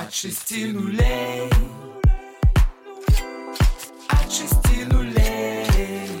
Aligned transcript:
От 0.00 0.14
шести 0.14 0.66
нулей 0.66 1.50
От 4.08 4.32
шести 4.32 4.84
нулей 4.84 6.20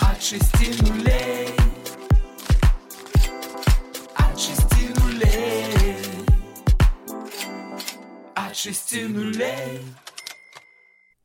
От 0.00 0.20
шести 0.20 0.82
нулей 0.82 1.54
От 4.16 4.40
шести 4.40 4.88
нулей 4.98 5.96
От 8.34 8.56
шести 8.56 9.04
нулей 9.04 9.84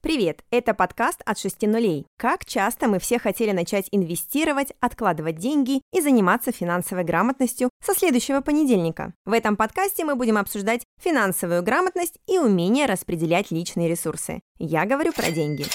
Привет! 0.06 0.44
Это 0.52 0.76
подкаст 0.76 1.24
«От 1.26 1.40
шести 1.40 1.66
нулей». 1.66 2.06
Как 2.16 2.46
часто 2.46 2.88
мы 2.88 3.00
все 3.00 3.18
хотели 3.18 3.54
начать 3.54 3.88
инвестировать, 3.90 4.72
откладывать 4.80 5.40
деньги 5.40 5.82
и 5.92 6.00
заниматься 6.00 6.52
финансовой 6.52 7.04
грамотностью 7.04 7.72
со 7.84 7.96
следующего 7.96 8.42
понедельника. 8.42 9.16
В 9.26 9.34
этом 9.34 9.56
подкасте 9.56 10.06
мы 10.06 10.16
будем 10.16 10.38
обсуждать 10.38 10.84
финансовую 11.02 11.64
грамотность 11.64 12.20
и 12.28 12.38
умение 12.38 12.86
распределять 12.86 13.50
личные 13.50 13.90
ресурсы. 13.90 14.42
Я 14.60 14.86
говорю 14.86 15.12
про 15.12 15.32
деньги. 15.32 15.66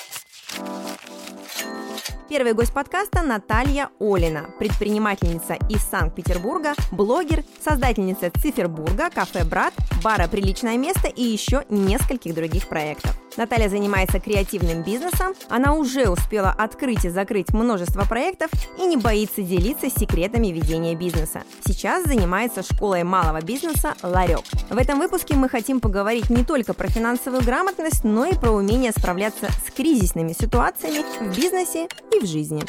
Первый 2.30 2.52
гость 2.52 2.72
подкаста 2.72 3.22
Наталья 3.22 3.88
Олина, 3.98 4.50
предпринимательница 4.60 5.54
из 5.68 5.82
Санкт-Петербурга, 5.82 6.74
блогер, 6.92 7.42
создательница 7.60 8.30
Цифербурга, 8.30 9.10
кафе 9.10 9.42
«Брат», 9.42 9.74
бара 10.04 10.28
«Приличное 10.28 10.78
место» 10.78 11.08
и 11.08 11.24
еще 11.24 11.64
нескольких 11.70 12.32
других 12.36 12.68
проектов. 12.68 13.20
Наталья 13.36 13.68
занимается 13.68 14.20
креативным 14.20 14.82
бизнесом, 14.82 15.34
она 15.48 15.74
уже 15.74 16.08
успела 16.08 16.50
открыть 16.50 17.04
и 17.04 17.08
закрыть 17.08 17.52
множество 17.52 18.04
проектов 18.04 18.50
и 18.78 18.82
не 18.82 18.96
боится 18.96 19.42
делиться 19.42 19.88
секретами 19.88 20.48
ведения 20.48 20.94
бизнеса. 20.94 21.42
Сейчас 21.64 22.04
занимается 22.04 22.62
школой 22.62 23.02
малого 23.02 23.40
бизнеса 23.40 23.94
«Ларек». 24.02 24.44
В 24.68 24.76
этом 24.76 24.98
выпуске 24.98 25.34
мы 25.34 25.48
хотим 25.48 25.80
поговорить 25.80 26.30
не 26.30 26.44
только 26.44 26.74
про 26.74 26.88
финансовую 26.88 27.42
грамотность, 27.42 28.04
но 28.04 28.24
и 28.26 28.34
про 28.34 28.50
умение 28.50 28.92
справляться 28.92 29.48
с 29.66 29.72
кризисными 29.72 30.32
ситуациями 30.32 31.04
в 31.20 31.36
бизнесе 31.36 31.88
и 32.12 32.19
в 32.20 32.26
жизни. 32.26 32.62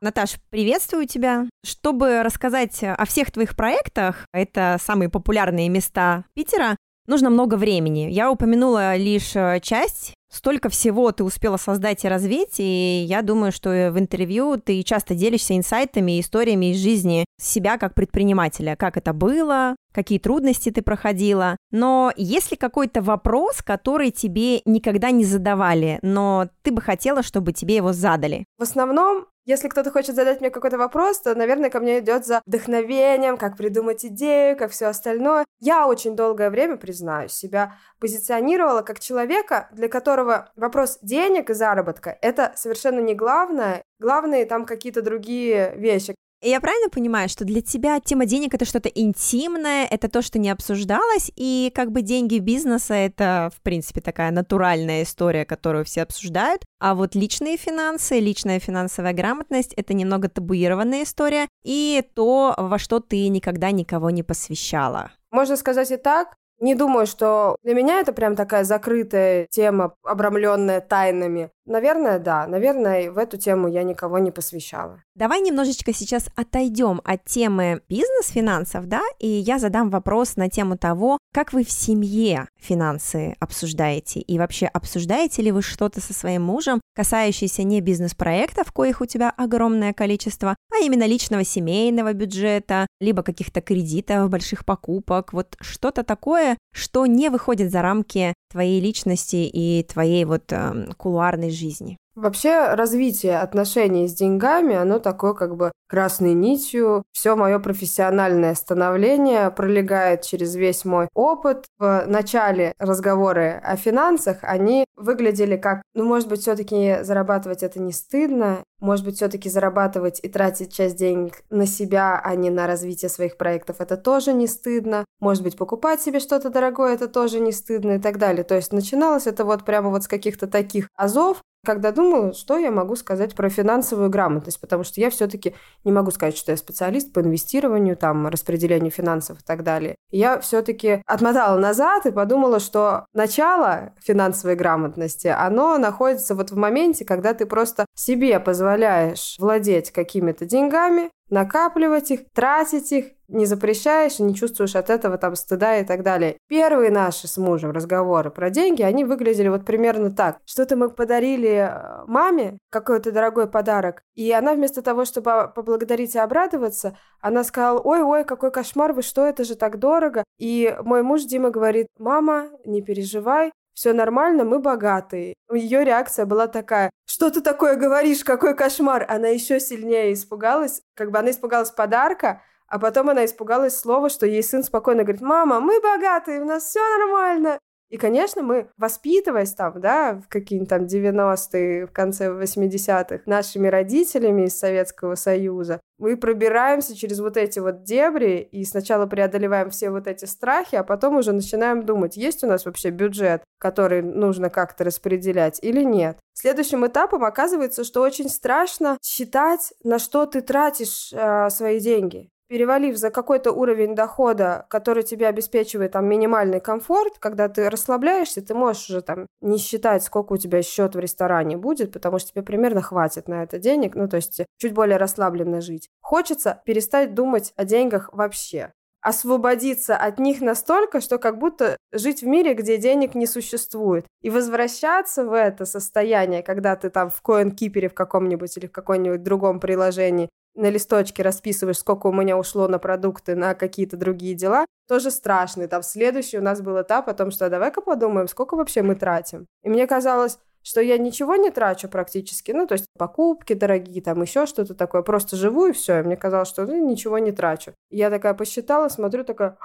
Наташ, 0.00 0.36
приветствую 0.50 1.06
тебя. 1.06 1.46
Чтобы 1.64 2.22
рассказать 2.22 2.82
о 2.82 3.04
всех 3.04 3.30
твоих 3.32 3.56
проектах, 3.56 4.26
это 4.32 4.78
самые 4.80 5.08
популярные 5.08 5.68
места 5.68 6.24
Питера, 6.34 6.76
нужно 7.08 7.30
много 7.30 7.56
времени. 7.56 8.08
Я 8.10 8.30
упомянула 8.30 8.96
лишь 8.96 9.34
э, 9.34 9.58
часть. 9.60 10.14
Столько 10.30 10.68
всего 10.68 11.10
ты 11.10 11.24
успела 11.24 11.56
создать 11.56 12.04
и 12.04 12.08
развить, 12.08 12.56
и 12.58 13.06
я 13.08 13.22
думаю, 13.22 13.50
что 13.50 13.70
в 13.90 13.98
интервью 13.98 14.60
ты 14.62 14.82
часто 14.82 15.14
делишься 15.14 15.56
инсайтами 15.56 16.16
и 16.16 16.20
историями 16.20 16.72
из 16.72 16.76
жизни 16.76 17.24
себя 17.40 17.78
как 17.78 17.94
предпринимателя, 17.94 18.76
как 18.76 18.98
это 18.98 19.14
было, 19.14 19.74
какие 19.92 20.18
трудности 20.18 20.70
ты 20.70 20.82
проходила. 20.82 21.56
Но 21.70 22.12
есть 22.14 22.50
ли 22.50 22.58
какой-то 22.58 23.00
вопрос, 23.00 23.62
который 23.62 24.10
тебе 24.10 24.60
никогда 24.66 25.10
не 25.10 25.24
задавали, 25.24 25.98
но 26.02 26.48
ты 26.60 26.72
бы 26.72 26.82
хотела, 26.82 27.22
чтобы 27.22 27.54
тебе 27.54 27.76
его 27.76 27.94
задали? 27.94 28.44
В 28.58 28.62
основном 28.62 29.24
если 29.48 29.68
кто-то 29.68 29.90
хочет 29.90 30.14
задать 30.14 30.40
мне 30.42 30.50
какой-то 30.50 30.76
вопрос, 30.76 31.20
то, 31.20 31.34
наверное, 31.34 31.70
ко 31.70 31.80
мне 31.80 32.00
идет 32.00 32.26
за 32.26 32.42
вдохновением, 32.44 33.38
как 33.38 33.56
придумать 33.56 34.04
идею, 34.04 34.58
как 34.58 34.70
все 34.70 34.86
остальное. 34.86 35.46
Я 35.58 35.88
очень 35.88 36.14
долгое 36.14 36.50
время, 36.50 36.76
признаю, 36.76 37.30
себя 37.30 37.74
позиционировала 37.98 38.82
как 38.82 39.00
человека, 39.00 39.70
для 39.72 39.88
которого 39.88 40.52
вопрос 40.54 40.98
денег 41.00 41.48
и 41.48 41.54
заработка— 41.54 42.18
это 42.20 42.52
совершенно 42.56 43.00
не 43.00 43.14
главное. 43.14 43.82
Главные 43.98 44.44
там 44.44 44.66
какие-то 44.66 45.00
другие 45.00 45.74
вещи. 45.76 46.14
Я 46.40 46.60
правильно 46.60 46.88
понимаю, 46.88 47.28
что 47.28 47.44
для 47.44 47.60
тебя 47.60 47.98
тема 47.98 48.24
денег 48.24 48.54
это 48.54 48.64
что-то 48.64 48.88
интимное, 48.88 49.86
это 49.86 50.08
то, 50.08 50.22
что 50.22 50.38
не 50.38 50.50
обсуждалось, 50.50 51.32
и 51.34 51.72
как 51.74 51.90
бы 51.90 52.02
деньги 52.02 52.38
бизнеса 52.38 52.94
это, 52.94 53.50
в 53.56 53.60
принципе, 53.60 54.00
такая 54.00 54.30
натуральная 54.30 55.02
история, 55.02 55.44
которую 55.44 55.84
все 55.84 56.02
обсуждают, 56.02 56.62
а 56.78 56.94
вот 56.94 57.16
личные 57.16 57.56
финансы, 57.56 58.20
личная 58.20 58.60
финансовая 58.60 59.14
грамотность 59.14 59.74
это 59.74 59.94
немного 59.94 60.28
табуированная 60.28 61.02
история, 61.02 61.48
и 61.64 62.04
то, 62.14 62.54
во 62.56 62.78
что 62.78 63.00
ты 63.00 63.26
никогда 63.28 63.72
никого 63.72 64.10
не 64.10 64.22
посвящала. 64.22 65.10
Можно 65.32 65.56
сказать 65.56 65.90
и 65.90 65.96
так, 65.96 66.36
не 66.60 66.74
думаю, 66.74 67.06
что 67.06 67.56
для 67.62 67.74
меня 67.74 68.00
это 68.00 68.12
прям 68.12 68.34
такая 68.34 68.64
закрытая 68.64 69.46
тема, 69.48 69.94
обрамленная 70.02 70.80
тайнами. 70.80 71.50
Наверное, 71.68 72.18
да. 72.18 72.46
Наверное, 72.46 73.12
в 73.12 73.18
эту 73.18 73.36
тему 73.36 73.68
я 73.68 73.82
никого 73.82 74.18
не 74.18 74.30
посвящала. 74.30 75.02
Давай 75.14 75.40
немножечко 75.40 75.92
сейчас 75.92 76.28
отойдем 76.34 77.02
от 77.04 77.24
темы 77.24 77.82
бизнес-финансов, 77.88 78.86
да, 78.86 79.02
и 79.18 79.26
я 79.28 79.58
задам 79.58 79.90
вопрос 79.90 80.36
на 80.36 80.48
тему 80.48 80.78
того, 80.78 81.18
как 81.34 81.52
вы 81.52 81.64
в 81.64 81.70
семье 81.70 82.48
финансы 82.58 83.36
обсуждаете, 83.38 84.20
и 84.20 84.38
вообще 84.38 84.66
обсуждаете 84.66 85.42
ли 85.42 85.52
вы 85.52 85.60
что-то 85.60 86.00
со 86.00 86.14
своим 86.14 86.42
мужем, 86.42 86.80
касающееся 86.94 87.64
не 87.64 87.80
бизнес-проектов, 87.80 88.72
коих 88.72 89.00
у 89.00 89.06
тебя 89.06 89.30
огромное 89.36 89.92
количество, 89.92 90.56
а 90.72 90.78
именно 90.82 91.06
личного 91.06 91.44
семейного 91.44 92.12
бюджета, 92.12 92.86
либо 93.00 93.22
каких-то 93.22 93.60
кредитов, 93.60 94.30
больших 94.30 94.64
покупок, 94.64 95.32
вот 95.32 95.56
что-то 95.60 96.02
такое, 96.02 96.56
что 96.72 97.06
не 97.06 97.28
выходит 97.28 97.70
за 97.70 97.82
рамки 97.82 98.34
твоей 98.50 98.80
личности 98.80 99.36
и 99.36 99.82
твоей 99.82 100.24
вот 100.24 100.44
э, 100.50 100.92
кулуарной 100.96 101.50
жизни? 101.58 101.96
Вообще 102.14 102.74
развитие 102.74 103.38
отношений 103.38 104.08
с 104.08 104.12
деньгами, 104.12 104.74
оно 104.74 104.98
такое 104.98 105.34
как 105.34 105.56
бы 105.56 105.70
красной 105.88 106.34
нитью. 106.34 107.04
Все 107.12 107.36
мое 107.36 107.60
профессиональное 107.60 108.56
становление 108.56 109.52
пролегает 109.52 110.22
через 110.22 110.56
весь 110.56 110.84
мой 110.84 111.08
опыт. 111.14 111.66
В 111.78 112.06
начале 112.08 112.72
разговоры 112.78 113.60
о 113.62 113.76
финансах, 113.76 114.38
они 114.42 114.84
выглядели 114.96 115.56
как, 115.56 115.82
ну, 115.94 116.04
может 116.04 116.28
быть, 116.28 116.40
все-таки 116.40 116.98
зарабатывать 117.02 117.62
это 117.62 117.80
не 117.80 117.92
стыдно, 117.92 118.64
может 118.80 119.04
быть, 119.04 119.16
все-таки 119.16 119.48
зарабатывать 119.48 120.20
и 120.22 120.28
тратить 120.28 120.72
часть 120.72 120.96
денег 120.96 121.42
на 121.50 121.66
себя, 121.66 122.20
а 122.22 122.34
не 122.36 122.50
на 122.50 122.66
развитие 122.66 123.08
своих 123.08 123.36
проектов, 123.36 123.80
это 123.80 123.96
тоже 123.96 124.32
не 124.32 124.46
стыдно. 124.46 125.04
Может 125.20 125.42
быть, 125.42 125.56
покупать 125.56 126.00
себе 126.00 126.20
что-то 126.20 126.50
дорогое, 126.50 126.94
это 126.94 127.08
тоже 127.08 127.40
не 127.40 127.50
стыдно 127.50 127.92
и 127.92 127.98
так 127.98 128.18
далее. 128.18 128.44
То 128.44 128.54
есть 128.54 128.72
начиналось 128.72 129.26
это 129.26 129.44
вот 129.44 129.64
прямо 129.64 129.90
вот 129.90 130.04
с 130.04 130.08
каких-то 130.08 130.46
таких 130.46 130.88
азов, 130.94 131.42
когда 131.64 131.92
думала, 131.92 132.32
что 132.32 132.58
я 132.58 132.70
могу 132.70 132.96
сказать 132.96 133.34
про 133.34 133.48
финансовую 133.48 134.10
грамотность, 134.10 134.60
потому 134.60 134.84
что 134.84 135.00
я 135.00 135.10
все-таки 135.10 135.54
не 135.84 135.92
могу 135.92 136.10
сказать, 136.10 136.36
что 136.36 136.52
я 136.52 136.56
специалист 136.56 137.12
по 137.12 137.20
инвестированию, 137.20 137.96
там, 137.96 138.28
распределению 138.28 138.90
финансов 138.90 139.40
и 139.40 139.44
так 139.44 139.62
далее. 139.62 139.96
Я 140.10 140.38
все-таки 140.40 141.02
отмотала 141.06 141.58
назад 141.58 142.06
и 142.06 142.10
подумала, 142.10 142.60
что 142.60 143.06
начало 143.12 143.92
финансовой 144.00 144.56
грамотности, 144.56 145.28
оно 145.28 145.78
находится 145.78 146.34
вот 146.34 146.50
в 146.50 146.56
моменте, 146.56 147.04
когда 147.04 147.34
ты 147.34 147.46
просто 147.46 147.86
себе 147.94 148.40
позволяешь 148.40 149.36
владеть 149.38 149.90
какими-то 149.90 150.46
деньгами, 150.46 151.10
накапливать 151.30 152.10
их, 152.10 152.20
тратить 152.32 152.92
их, 152.92 153.06
не 153.28 153.44
запрещаешь 153.44 154.18
и 154.18 154.22
не 154.22 154.34
чувствуешь 154.34 154.74
от 154.74 154.90
этого 154.90 155.18
там 155.18 155.36
стыда 155.36 155.78
и 155.78 155.84
так 155.84 156.02
далее. 156.02 156.38
Первые 156.48 156.90
наши 156.90 157.28
с 157.28 157.36
мужем 157.36 157.70
разговоры 157.70 158.30
про 158.30 158.50
деньги, 158.50 158.82
они 158.82 159.04
выглядели 159.04 159.48
вот 159.48 159.64
примерно 159.64 160.10
так. 160.10 160.38
Что-то 160.46 160.76
мы 160.76 160.88
подарили 160.88 161.68
э, 161.70 162.04
маме, 162.06 162.58
какой-то 162.70 163.12
дорогой 163.12 163.48
подарок, 163.48 164.02
и 164.14 164.32
она 164.32 164.54
вместо 164.54 164.82
того, 164.82 165.04
чтобы 165.04 165.52
поблагодарить 165.54 166.14
и 166.14 166.18
обрадоваться, 166.18 166.96
она 167.20 167.44
сказала, 167.44 167.78
ой-ой, 167.80 168.24
какой 168.24 168.50
кошмар, 168.50 168.92
вы 168.92 169.02
что, 169.02 169.26
это 169.26 169.44
же 169.44 169.54
так 169.56 169.78
дорого. 169.78 170.24
И 170.38 170.74
мой 170.82 171.02
муж 171.02 171.24
Дима 171.24 171.50
говорит, 171.50 171.88
мама, 171.98 172.48
не 172.64 172.80
переживай, 172.80 173.52
все 173.78 173.92
нормально, 173.92 174.44
мы 174.44 174.58
богатые. 174.58 175.34
Ее 175.52 175.84
реакция 175.84 176.26
была 176.26 176.48
такая, 176.48 176.90
что 177.06 177.30
ты 177.30 177.40
такое 177.40 177.76
говоришь, 177.76 178.24
какой 178.24 178.56
кошмар. 178.56 179.06
Она 179.08 179.28
еще 179.28 179.60
сильнее 179.60 180.14
испугалась, 180.14 180.82
как 180.94 181.12
бы 181.12 181.18
она 181.20 181.30
испугалась 181.30 181.70
подарка, 181.70 182.42
а 182.66 182.80
потом 182.80 183.08
она 183.08 183.24
испугалась 183.24 183.78
слова, 183.78 184.08
что 184.08 184.26
ей 184.26 184.42
сын 184.42 184.64
спокойно 184.64 185.04
говорит, 185.04 185.22
мама, 185.22 185.60
мы 185.60 185.80
богатые, 185.80 186.40
у 186.40 186.44
нас 186.44 186.64
все 186.64 186.80
нормально. 186.98 187.60
И, 187.90 187.96
конечно, 187.96 188.42
мы, 188.42 188.68
воспитываясь 188.76 189.54
там, 189.54 189.80
да, 189.80 190.20
в 190.24 190.28
какие-нибудь 190.28 190.68
там 190.68 190.84
90-е, 190.84 191.86
в 191.86 191.92
конце 191.92 192.28
80-х, 192.28 193.22
нашими 193.24 193.68
родителями 193.68 194.46
из 194.46 194.58
Советского 194.58 195.14
Союза, 195.14 195.80
мы 195.98 196.16
пробираемся 196.16 196.94
через 196.94 197.18
вот 197.18 197.36
эти 197.36 197.58
вот 197.58 197.84
дебри 197.84 198.48
и 198.52 198.64
сначала 198.64 199.06
преодолеваем 199.06 199.70
все 199.70 199.90
вот 199.90 200.06
эти 200.06 200.26
страхи, 200.26 200.76
а 200.76 200.84
потом 200.84 201.16
уже 201.16 201.32
начинаем 201.32 201.84
думать, 201.84 202.16
есть 202.16 202.44
у 202.44 202.46
нас 202.46 202.66
вообще 202.66 202.90
бюджет, 202.90 203.42
который 203.58 204.02
нужно 204.02 204.50
как-то 204.50 204.84
распределять 204.84 205.58
или 205.62 205.82
нет. 205.82 206.18
Следующим 206.34 206.86
этапом 206.86 207.24
оказывается, 207.24 207.84
что 207.84 208.02
очень 208.02 208.28
страшно 208.28 208.98
считать, 209.02 209.72
на 209.82 209.98
что 209.98 210.26
ты 210.26 210.40
тратишь 210.40 211.12
э, 211.12 211.50
свои 211.50 211.80
деньги 211.80 212.30
перевалив 212.48 212.96
за 212.96 213.10
какой-то 213.10 213.52
уровень 213.52 213.94
дохода, 213.94 214.66
который 214.68 215.02
тебе 215.02 215.28
обеспечивает 215.28 215.92
там 215.92 216.06
минимальный 216.06 216.60
комфорт, 216.60 217.18
когда 217.18 217.48
ты 217.48 217.70
расслабляешься, 217.70 218.42
ты 218.42 218.54
можешь 218.54 218.90
уже 218.90 219.02
там 219.02 219.26
не 219.40 219.58
считать, 219.58 220.02
сколько 220.02 220.32
у 220.32 220.36
тебя 220.36 220.62
счет 220.62 220.94
в 220.94 220.98
ресторане 220.98 221.56
будет, 221.56 221.92
потому 221.92 222.18
что 222.18 222.32
тебе 222.32 222.42
примерно 222.42 222.82
хватит 222.82 223.28
на 223.28 223.42
это 223.42 223.58
денег, 223.58 223.94
ну 223.94 224.08
то 224.08 224.16
есть 224.16 224.40
чуть 224.58 224.72
более 224.74 224.96
расслабленно 224.96 225.60
жить. 225.60 225.88
Хочется 226.00 226.60
перестать 226.64 227.14
думать 227.14 227.52
о 227.56 227.64
деньгах 227.64 228.10
вообще. 228.12 228.72
освободиться 229.00 229.96
от 229.96 230.18
них 230.18 230.40
настолько, 230.40 231.00
что 231.00 231.18
как 231.18 231.38
будто 231.38 231.76
жить 231.92 232.22
в 232.22 232.26
мире, 232.26 232.54
где 232.54 232.78
денег 232.78 233.14
не 233.14 233.26
существует. 233.26 234.04
И 234.22 234.30
возвращаться 234.30 235.24
в 235.24 235.32
это 235.32 235.66
состояние, 235.66 236.42
когда 236.42 236.74
ты 236.76 236.90
там 236.90 237.08
в 237.10 237.22
CoinKeeper 237.22 237.88
в 237.88 237.94
каком-нибудь 237.94 238.56
или 238.56 238.66
в 238.66 238.72
каком-нибудь 238.72 239.22
другом 239.22 239.60
приложении 239.60 240.28
на 240.58 240.70
листочке 240.70 241.22
расписываешь, 241.22 241.78
сколько 241.78 242.08
у 242.08 242.12
меня 242.12 242.36
ушло 242.36 242.68
на 242.68 242.78
продукты, 242.78 243.36
на 243.36 243.54
какие-то 243.54 243.96
другие 243.96 244.34
дела, 244.34 244.66
тоже 244.88 245.10
страшно. 245.10 245.62
И 245.62 245.66
там 245.66 245.82
следующий 245.82 246.38
у 246.38 246.42
нас 246.42 246.60
был 246.60 246.80
этап 246.80 247.08
о 247.08 247.14
том, 247.14 247.30
что 247.30 247.46
«А 247.46 247.48
давай-ка 247.48 247.80
подумаем, 247.80 248.28
сколько 248.28 248.56
вообще 248.56 248.82
мы 248.82 248.94
тратим. 248.94 249.46
И 249.62 249.68
мне 249.68 249.86
казалось, 249.86 250.38
что 250.62 250.80
я 250.80 250.98
ничего 250.98 251.36
не 251.36 251.50
трачу 251.50 251.88
практически, 251.88 252.50
ну, 252.50 252.66
то 252.66 252.72
есть 252.72 252.86
покупки 252.98 253.54
дорогие, 253.54 254.02
там 254.02 254.20
еще 254.20 254.46
что-то 254.46 254.74
такое, 254.74 255.02
просто 255.02 255.36
живу 255.36 255.66
и 255.66 255.72
все. 255.72 256.00
И 256.00 256.02
мне 256.02 256.16
казалось, 256.16 256.48
что 256.48 256.66
ну, 256.66 256.86
ничего 256.86 257.18
не 257.18 257.32
трачу. 257.32 257.72
я 257.90 258.10
такая 258.10 258.34
посчитала, 258.34 258.88
смотрю, 258.88 259.24
такая, 259.24 259.56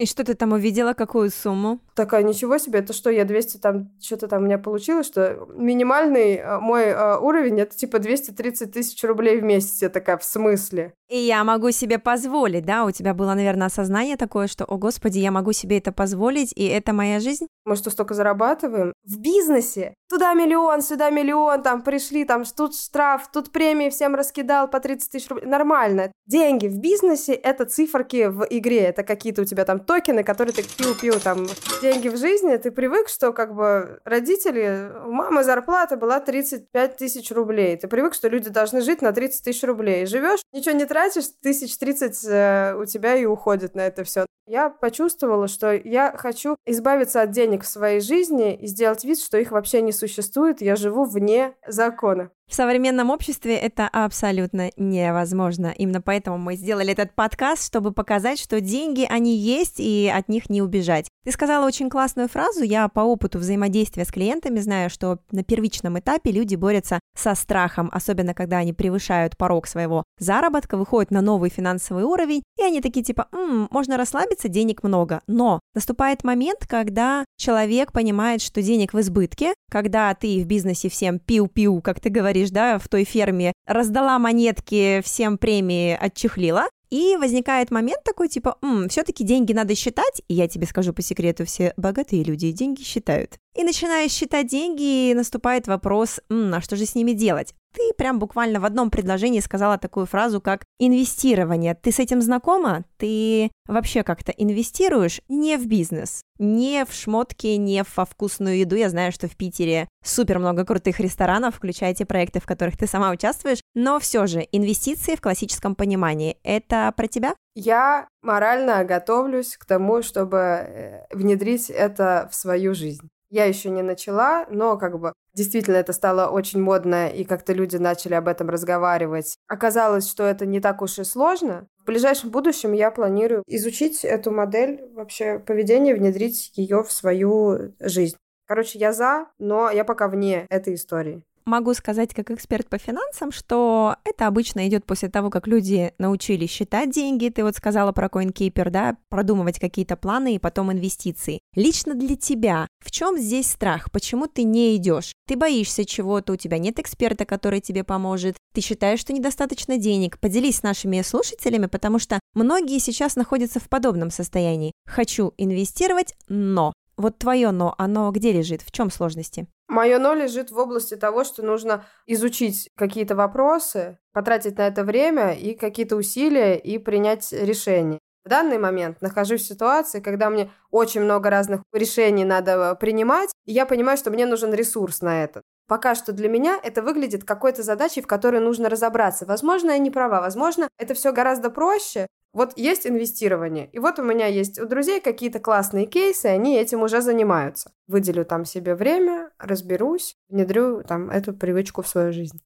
и 0.00 0.06
что 0.06 0.24
ты 0.24 0.34
там 0.34 0.52
увидела, 0.52 0.94
какую 0.94 1.30
сумму? 1.30 1.78
Такая, 1.94 2.22
ничего 2.22 2.56
себе, 2.56 2.78
это 2.78 2.94
что, 2.94 3.10
я 3.10 3.26
200 3.26 3.58
там, 3.58 3.90
что-то 4.00 4.28
там 4.28 4.42
у 4.42 4.46
меня 4.46 4.56
получилось, 4.56 5.06
что 5.06 5.46
минимальный 5.54 6.36
э, 6.36 6.58
мой 6.58 6.84
э, 6.84 7.18
уровень, 7.18 7.60
это 7.60 7.76
типа 7.76 7.98
230 7.98 8.72
тысяч 8.72 9.04
рублей 9.04 9.38
в 9.38 9.44
месяц. 9.44 9.82
Я 9.82 9.90
такая, 9.90 10.16
в 10.16 10.24
смысле? 10.24 10.94
И 11.10 11.18
я 11.18 11.44
могу 11.44 11.70
себе 11.72 11.98
позволить, 11.98 12.64
да? 12.64 12.84
У 12.84 12.92
тебя 12.92 13.12
было, 13.14 13.34
наверное, 13.34 13.66
осознание 13.66 14.16
такое, 14.16 14.46
что, 14.46 14.64
о 14.64 14.78
господи, 14.78 15.18
я 15.18 15.32
могу 15.32 15.52
себе 15.52 15.78
это 15.78 15.92
позволить, 15.92 16.52
и 16.54 16.64
это 16.66 16.92
моя 16.92 17.18
жизнь? 17.18 17.46
Мы 17.64 17.76
что, 17.76 17.90
столько 17.90 18.14
зарабатываем? 18.14 18.92
В 19.04 19.18
бизнесе? 19.18 19.94
Туда 20.08 20.34
миллион, 20.34 20.82
сюда 20.82 21.10
миллион, 21.10 21.62
там 21.62 21.82
пришли, 21.82 22.24
там 22.24 22.44
тут 22.44 22.76
штраф, 22.76 23.28
тут 23.32 23.50
премии 23.50 23.90
всем 23.90 24.14
раскидал 24.14 24.68
по 24.70 24.78
30 24.78 25.10
тысяч 25.10 25.28
рублей. 25.28 25.46
Нормально. 25.46 26.12
Деньги 26.26 26.68
в 26.68 26.78
бизнесе— 26.78 27.32
это 27.34 27.64
циферки 27.64 28.28
в 28.28 28.46
игре, 28.48 28.82
это 28.82 29.02
какие-то 29.02 29.42
у 29.42 29.44
тебя 29.44 29.64
там 29.64 29.80
токены, 29.90 30.22
которые 30.22 30.54
ты 30.54 30.62
пил-пил 30.62 31.18
там 31.18 31.48
деньги 31.82 32.06
в 32.06 32.16
жизни, 32.16 32.54
ты 32.58 32.70
привык, 32.70 33.08
что 33.08 33.32
как 33.32 33.56
бы 33.56 33.98
родители, 34.04 34.88
у 35.04 35.10
мамы 35.10 35.42
зарплата 35.42 35.96
была 35.96 36.20
35 36.20 36.96
тысяч 36.96 37.32
рублей. 37.32 37.76
Ты 37.76 37.88
привык, 37.88 38.14
что 38.14 38.28
люди 38.28 38.50
должны 38.50 38.82
жить 38.82 39.02
на 39.02 39.10
30 39.10 39.42
тысяч 39.42 39.64
рублей. 39.64 40.06
Живешь, 40.06 40.42
ничего 40.52 40.76
не 40.76 40.84
тратишь, 40.84 41.24
тысяч 41.42 41.76
30 41.76 42.24
э, 42.24 42.74
у 42.78 42.84
тебя 42.84 43.16
и 43.16 43.24
уходит 43.24 43.74
на 43.74 43.80
это 43.80 44.04
все. 44.04 44.26
Я 44.46 44.70
почувствовала, 44.70 45.48
что 45.48 45.72
я 45.72 46.16
хочу 46.16 46.54
избавиться 46.66 47.22
от 47.22 47.32
денег 47.32 47.64
в 47.64 47.68
своей 47.68 48.00
жизни 48.00 48.54
и 48.54 48.68
сделать 48.68 49.02
вид, 49.04 49.20
что 49.20 49.38
их 49.38 49.50
вообще 49.50 49.82
не 49.82 49.90
существует. 49.90 50.62
Я 50.62 50.76
живу 50.76 51.04
вне 51.04 51.56
закона. 51.66 52.30
В 52.50 52.54
современном 52.54 53.10
обществе 53.10 53.54
это 53.54 53.86
абсолютно 53.86 54.72
невозможно. 54.76 55.72
Именно 55.78 56.02
поэтому 56.02 56.36
мы 56.36 56.56
сделали 56.56 56.90
этот 56.90 57.14
подкаст, 57.14 57.64
чтобы 57.64 57.92
показать, 57.92 58.40
что 58.40 58.60
деньги, 58.60 59.06
они 59.08 59.36
есть, 59.36 59.78
и 59.78 60.12
от 60.12 60.28
них 60.28 60.50
не 60.50 60.60
убежать. 60.60 61.08
Ты 61.22 61.32
сказала 61.32 61.66
очень 61.66 61.90
классную 61.90 62.28
фразу. 62.28 62.62
Я 62.62 62.88
по 62.88 63.00
опыту 63.00 63.38
взаимодействия 63.38 64.06
с 64.06 64.10
клиентами 64.10 64.58
знаю, 64.60 64.88
что 64.88 65.18
на 65.30 65.44
первичном 65.44 65.98
этапе 65.98 66.30
люди 66.30 66.54
борются 66.54 66.98
со 67.14 67.34
страхом, 67.34 67.90
особенно 67.92 68.32
когда 68.32 68.58
они 68.58 68.72
превышают 68.72 69.36
порог 69.36 69.66
своего 69.66 70.04
заработка, 70.18 70.78
выходят 70.78 71.10
на 71.10 71.20
новый 71.20 71.50
финансовый 71.50 72.04
уровень, 72.04 72.42
и 72.58 72.62
они 72.62 72.80
такие 72.80 73.04
типа, 73.04 73.28
М, 73.32 73.68
можно 73.70 73.98
расслабиться, 73.98 74.48
денег 74.48 74.82
много. 74.82 75.20
Но 75.26 75.60
наступает 75.74 76.24
момент, 76.24 76.66
когда 76.66 77.26
человек 77.36 77.92
понимает, 77.92 78.40
что 78.40 78.62
денег 78.62 78.94
в 78.94 79.00
избытке, 79.00 79.52
когда 79.70 80.14
ты 80.14 80.42
в 80.42 80.46
бизнесе 80.46 80.88
всем 80.88 81.18
пиу-пиу, 81.18 81.82
как 81.82 82.00
ты 82.00 82.08
говоришь, 82.08 82.50
да, 82.50 82.78
в 82.78 82.88
той 82.88 83.04
ферме, 83.04 83.52
раздала 83.66 84.18
монетки, 84.18 85.02
всем 85.04 85.36
премии 85.36 85.98
отчехлила, 86.00 86.64
и 86.90 87.16
возникает 87.16 87.70
момент 87.70 88.02
такой, 88.04 88.28
типа, 88.28 88.58
все-таки 88.88 89.24
деньги 89.24 89.52
надо 89.52 89.74
считать, 89.74 90.22
и 90.28 90.34
я 90.34 90.48
тебе 90.48 90.66
скажу 90.66 90.92
по 90.92 91.02
секрету, 91.02 91.44
все 91.44 91.72
богатые 91.76 92.24
люди 92.24 92.50
деньги 92.52 92.82
считают. 92.82 93.38
И 93.56 93.62
начинаешь 93.62 94.12
считать 94.12 94.48
деньги, 94.48 95.12
наступает 95.12 95.66
вопрос, 95.66 96.20
а 96.28 96.60
что 96.60 96.76
же 96.76 96.86
с 96.86 96.94
ними 96.94 97.12
делать? 97.12 97.54
Ты 97.72 97.92
прям 97.96 98.18
буквально 98.18 98.60
в 98.60 98.64
одном 98.64 98.90
предложении 98.90 99.40
сказала 99.40 99.78
такую 99.78 100.06
фразу, 100.06 100.40
как 100.40 100.64
инвестирование. 100.78 101.74
Ты 101.74 101.92
с 101.92 101.98
этим 101.98 102.20
знакома? 102.20 102.84
Ты 102.96 103.50
вообще 103.68 104.02
как-то 104.02 104.32
инвестируешь 104.32 105.20
не 105.28 105.56
в 105.56 105.66
бизнес, 105.66 106.22
не 106.38 106.84
в 106.84 106.92
шмотки, 106.92 107.46
не 107.46 107.84
во 107.96 108.04
вкусную 108.04 108.58
еду. 108.58 108.74
Я 108.74 108.90
знаю, 108.90 109.12
что 109.12 109.28
в 109.28 109.36
Питере 109.36 109.88
супер 110.04 110.38
много 110.38 110.64
крутых 110.64 110.98
ресторанов, 110.98 111.56
включая 111.56 111.94
те 111.94 112.04
проекты, 112.04 112.40
в 112.40 112.46
которых 112.46 112.76
ты 112.76 112.86
сама 112.86 113.10
участвуешь. 113.10 113.60
Но 113.74 114.00
все 114.00 114.26
же 114.26 114.46
инвестиции 114.50 115.14
в 115.14 115.20
классическом 115.20 115.74
понимании– 115.74 116.38
это 116.42 116.92
про 116.96 117.06
тебя? 117.06 117.34
Я 117.54 118.08
морально 118.22 118.84
готовлюсь 118.84 119.56
к 119.56 119.64
тому, 119.64 120.02
чтобы 120.02 120.38
э, 120.38 121.06
внедрить 121.10 121.70
это 121.70 122.28
в 122.30 122.34
свою 122.34 122.74
жизнь. 122.74 123.08
Я 123.30 123.44
еще 123.44 123.70
не 123.70 123.82
начала, 123.82 124.44
но 124.50 124.76
как 124.76 124.98
бы 124.98 125.12
действительно 125.34 125.76
это 125.76 125.92
стало 125.92 126.28
очень 126.30 126.60
модно, 126.60 127.08
и 127.08 127.24
как-то 127.24 127.52
люди 127.52 127.76
начали 127.76 128.14
об 128.14 128.26
этом 128.26 128.50
разговаривать. 128.50 129.36
Оказалось, 129.46 130.10
что 130.10 130.24
это 130.24 130.46
не 130.46 130.60
так 130.60 130.82
уж 130.82 130.98
и 130.98 131.04
сложно. 131.04 131.68
В 131.78 131.84
ближайшем 131.84 132.30
будущем 132.30 132.72
я 132.72 132.90
планирую 132.90 133.44
изучить 133.46 134.04
эту 134.04 134.32
модель 134.32 134.82
вообще 134.94 135.38
поведения, 135.38 135.94
внедрить 135.94 136.50
ее 136.56 136.82
в 136.82 136.90
свою 136.90 137.72
жизнь. 137.78 138.16
Короче, 138.46 138.80
я 138.80 138.92
за, 138.92 139.26
но 139.38 139.70
я 139.70 139.84
пока 139.84 140.08
вне 140.08 140.46
этой 140.50 140.74
истории. 140.74 141.22
Могу 141.44 141.74
сказать 141.74 142.14
как 142.14 142.30
эксперт 142.30 142.68
по 142.68 142.78
финансам, 142.78 143.32
что 143.32 143.96
это 144.04 144.26
обычно 144.26 144.68
идет 144.68 144.84
после 144.84 145.08
того, 145.08 145.30
как 145.30 145.46
люди 145.46 145.92
научились 145.98 146.50
считать 146.50 146.90
деньги, 146.90 147.28
ты 147.28 147.42
вот 147.42 147.56
сказала 147.56 147.92
про 147.92 148.08
CoinKeeper, 148.08 148.70
да, 148.70 148.96
продумывать 149.08 149.58
какие-то 149.58 149.96
планы 149.96 150.34
и 150.34 150.38
потом 150.38 150.72
инвестиции. 150.72 151.40
Лично 151.54 151.94
для 151.94 152.16
тебя, 152.16 152.68
в 152.84 152.90
чем 152.90 153.18
здесь 153.18 153.50
страх? 153.50 153.90
Почему 153.90 154.26
ты 154.26 154.44
не 154.44 154.76
идешь? 154.76 155.12
Ты 155.26 155.36
боишься 155.36 155.84
чего-то, 155.84 156.32
у 156.34 156.36
тебя 156.36 156.58
нет 156.58 156.78
эксперта, 156.78 157.24
который 157.24 157.60
тебе 157.60 157.84
поможет, 157.84 158.36
ты 158.52 158.60
считаешь, 158.60 159.00
что 159.00 159.12
недостаточно 159.12 159.78
денег. 159.78 160.18
Поделись 160.18 160.58
с 160.58 160.62
нашими 160.62 161.02
слушателями, 161.02 161.66
потому 161.66 161.98
что 161.98 162.18
многие 162.34 162.78
сейчас 162.78 163.16
находятся 163.16 163.60
в 163.60 163.68
подобном 163.68 164.10
состоянии. 164.10 164.72
Хочу 164.86 165.32
инвестировать, 165.38 166.14
но 166.28 166.72
вот 167.00 167.18
твое 167.18 167.50
но, 167.50 167.74
оно 167.78 168.10
где 168.10 168.32
лежит? 168.32 168.62
В 168.62 168.70
чем 168.70 168.90
сложности? 168.90 169.46
Мое 169.68 169.98
но 169.98 170.14
лежит 170.14 170.50
в 170.50 170.58
области 170.58 170.96
того, 170.96 171.24
что 171.24 171.42
нужно 171.42 171.84
изучить 172.06 172.70
какие-то 172.76 173.14
вопросы, 173.14 173.98
потратить 174.12 174.58
на 174.58 174.66
это 174.66 174.84
время 174.84 175.32
и 175.32 175.54
какие-то 175.54 175.96
усилия 175.96 176.58
и 176.58 176.78
принять 176.78 177.32
решение. 177.32 178.00
В 178.24 178.28
данный 178.28 178.58
момент 178.58 179.00
нахожусь 179.00 179.42
в 179.42 179.46
ситуации, 179.46 180.00
когда 180.00 180.28
мне 180.28 180.50
очень 180.70 181.00
много 181.00 181.30
разных 181.30 181.62
решений 181.72 182.24
надо 182.24 182.74
принимать, 182.74 183.30
и 183.46 183.52
я 183.52 183.64
понимаю, 183.64 183.96
что 183.96 184.10
мне 184.10 184.26
нужен 184.26 184.52
ресурс 184.52 185.00
на 185.00 185.24
это. 185.24 185.40
Пока 185.66 185.94
что 185.94 186.12
для 186.12 186.28
меня 186.28 186.58
это 186.62 186.82
выглядит 186.82 187.24
какой-то 187.24 187.62
задачей, 187.62 188.02
в 188.02 188.06
которой 188.06 188.40
нужно 188.40 188.68
разобраться. 188.68 189.24
Возможно, 189.24 189.70
я 189.70 189.78
не 189.78 189.90
права, 189.90 190.20
возможно, 190.20 190.68
это 190.78 190.94
все 190.94 191.12
гораздо 191.12 191.48
проще, 191.48 192.08
вот 192.32 192.56
есть 192.56 192.86
инвестирование, 192.86 193.68
и 193.72 193.78
вот 193.78 193.98
у 193.98 194.02
меня 194.02 194.26
есть 194.26 194.58
у 194.60 194.66
друзей 194.66 195.00
какие-то 195.00 195.40
классные 195.40 195.86
кейсы, 195.86 196.26
они 196.26 196.56
этим 196.56 196.82
уже 196.82 197.00
занимаются. 197.00 197.72
Выделю 197.86 198.24
там 198.24 198.44
себе 198.44 198.74
время, 198.74 199.30
разберусь, 199.38 200.16
внедрю 200.28 200.82
там 200.82 201.10
эту 201.10 201.32
привычку 201.32 201.82
в 201.82 201.88
свою 201.88 202.12
жизнь. 202.12 202.40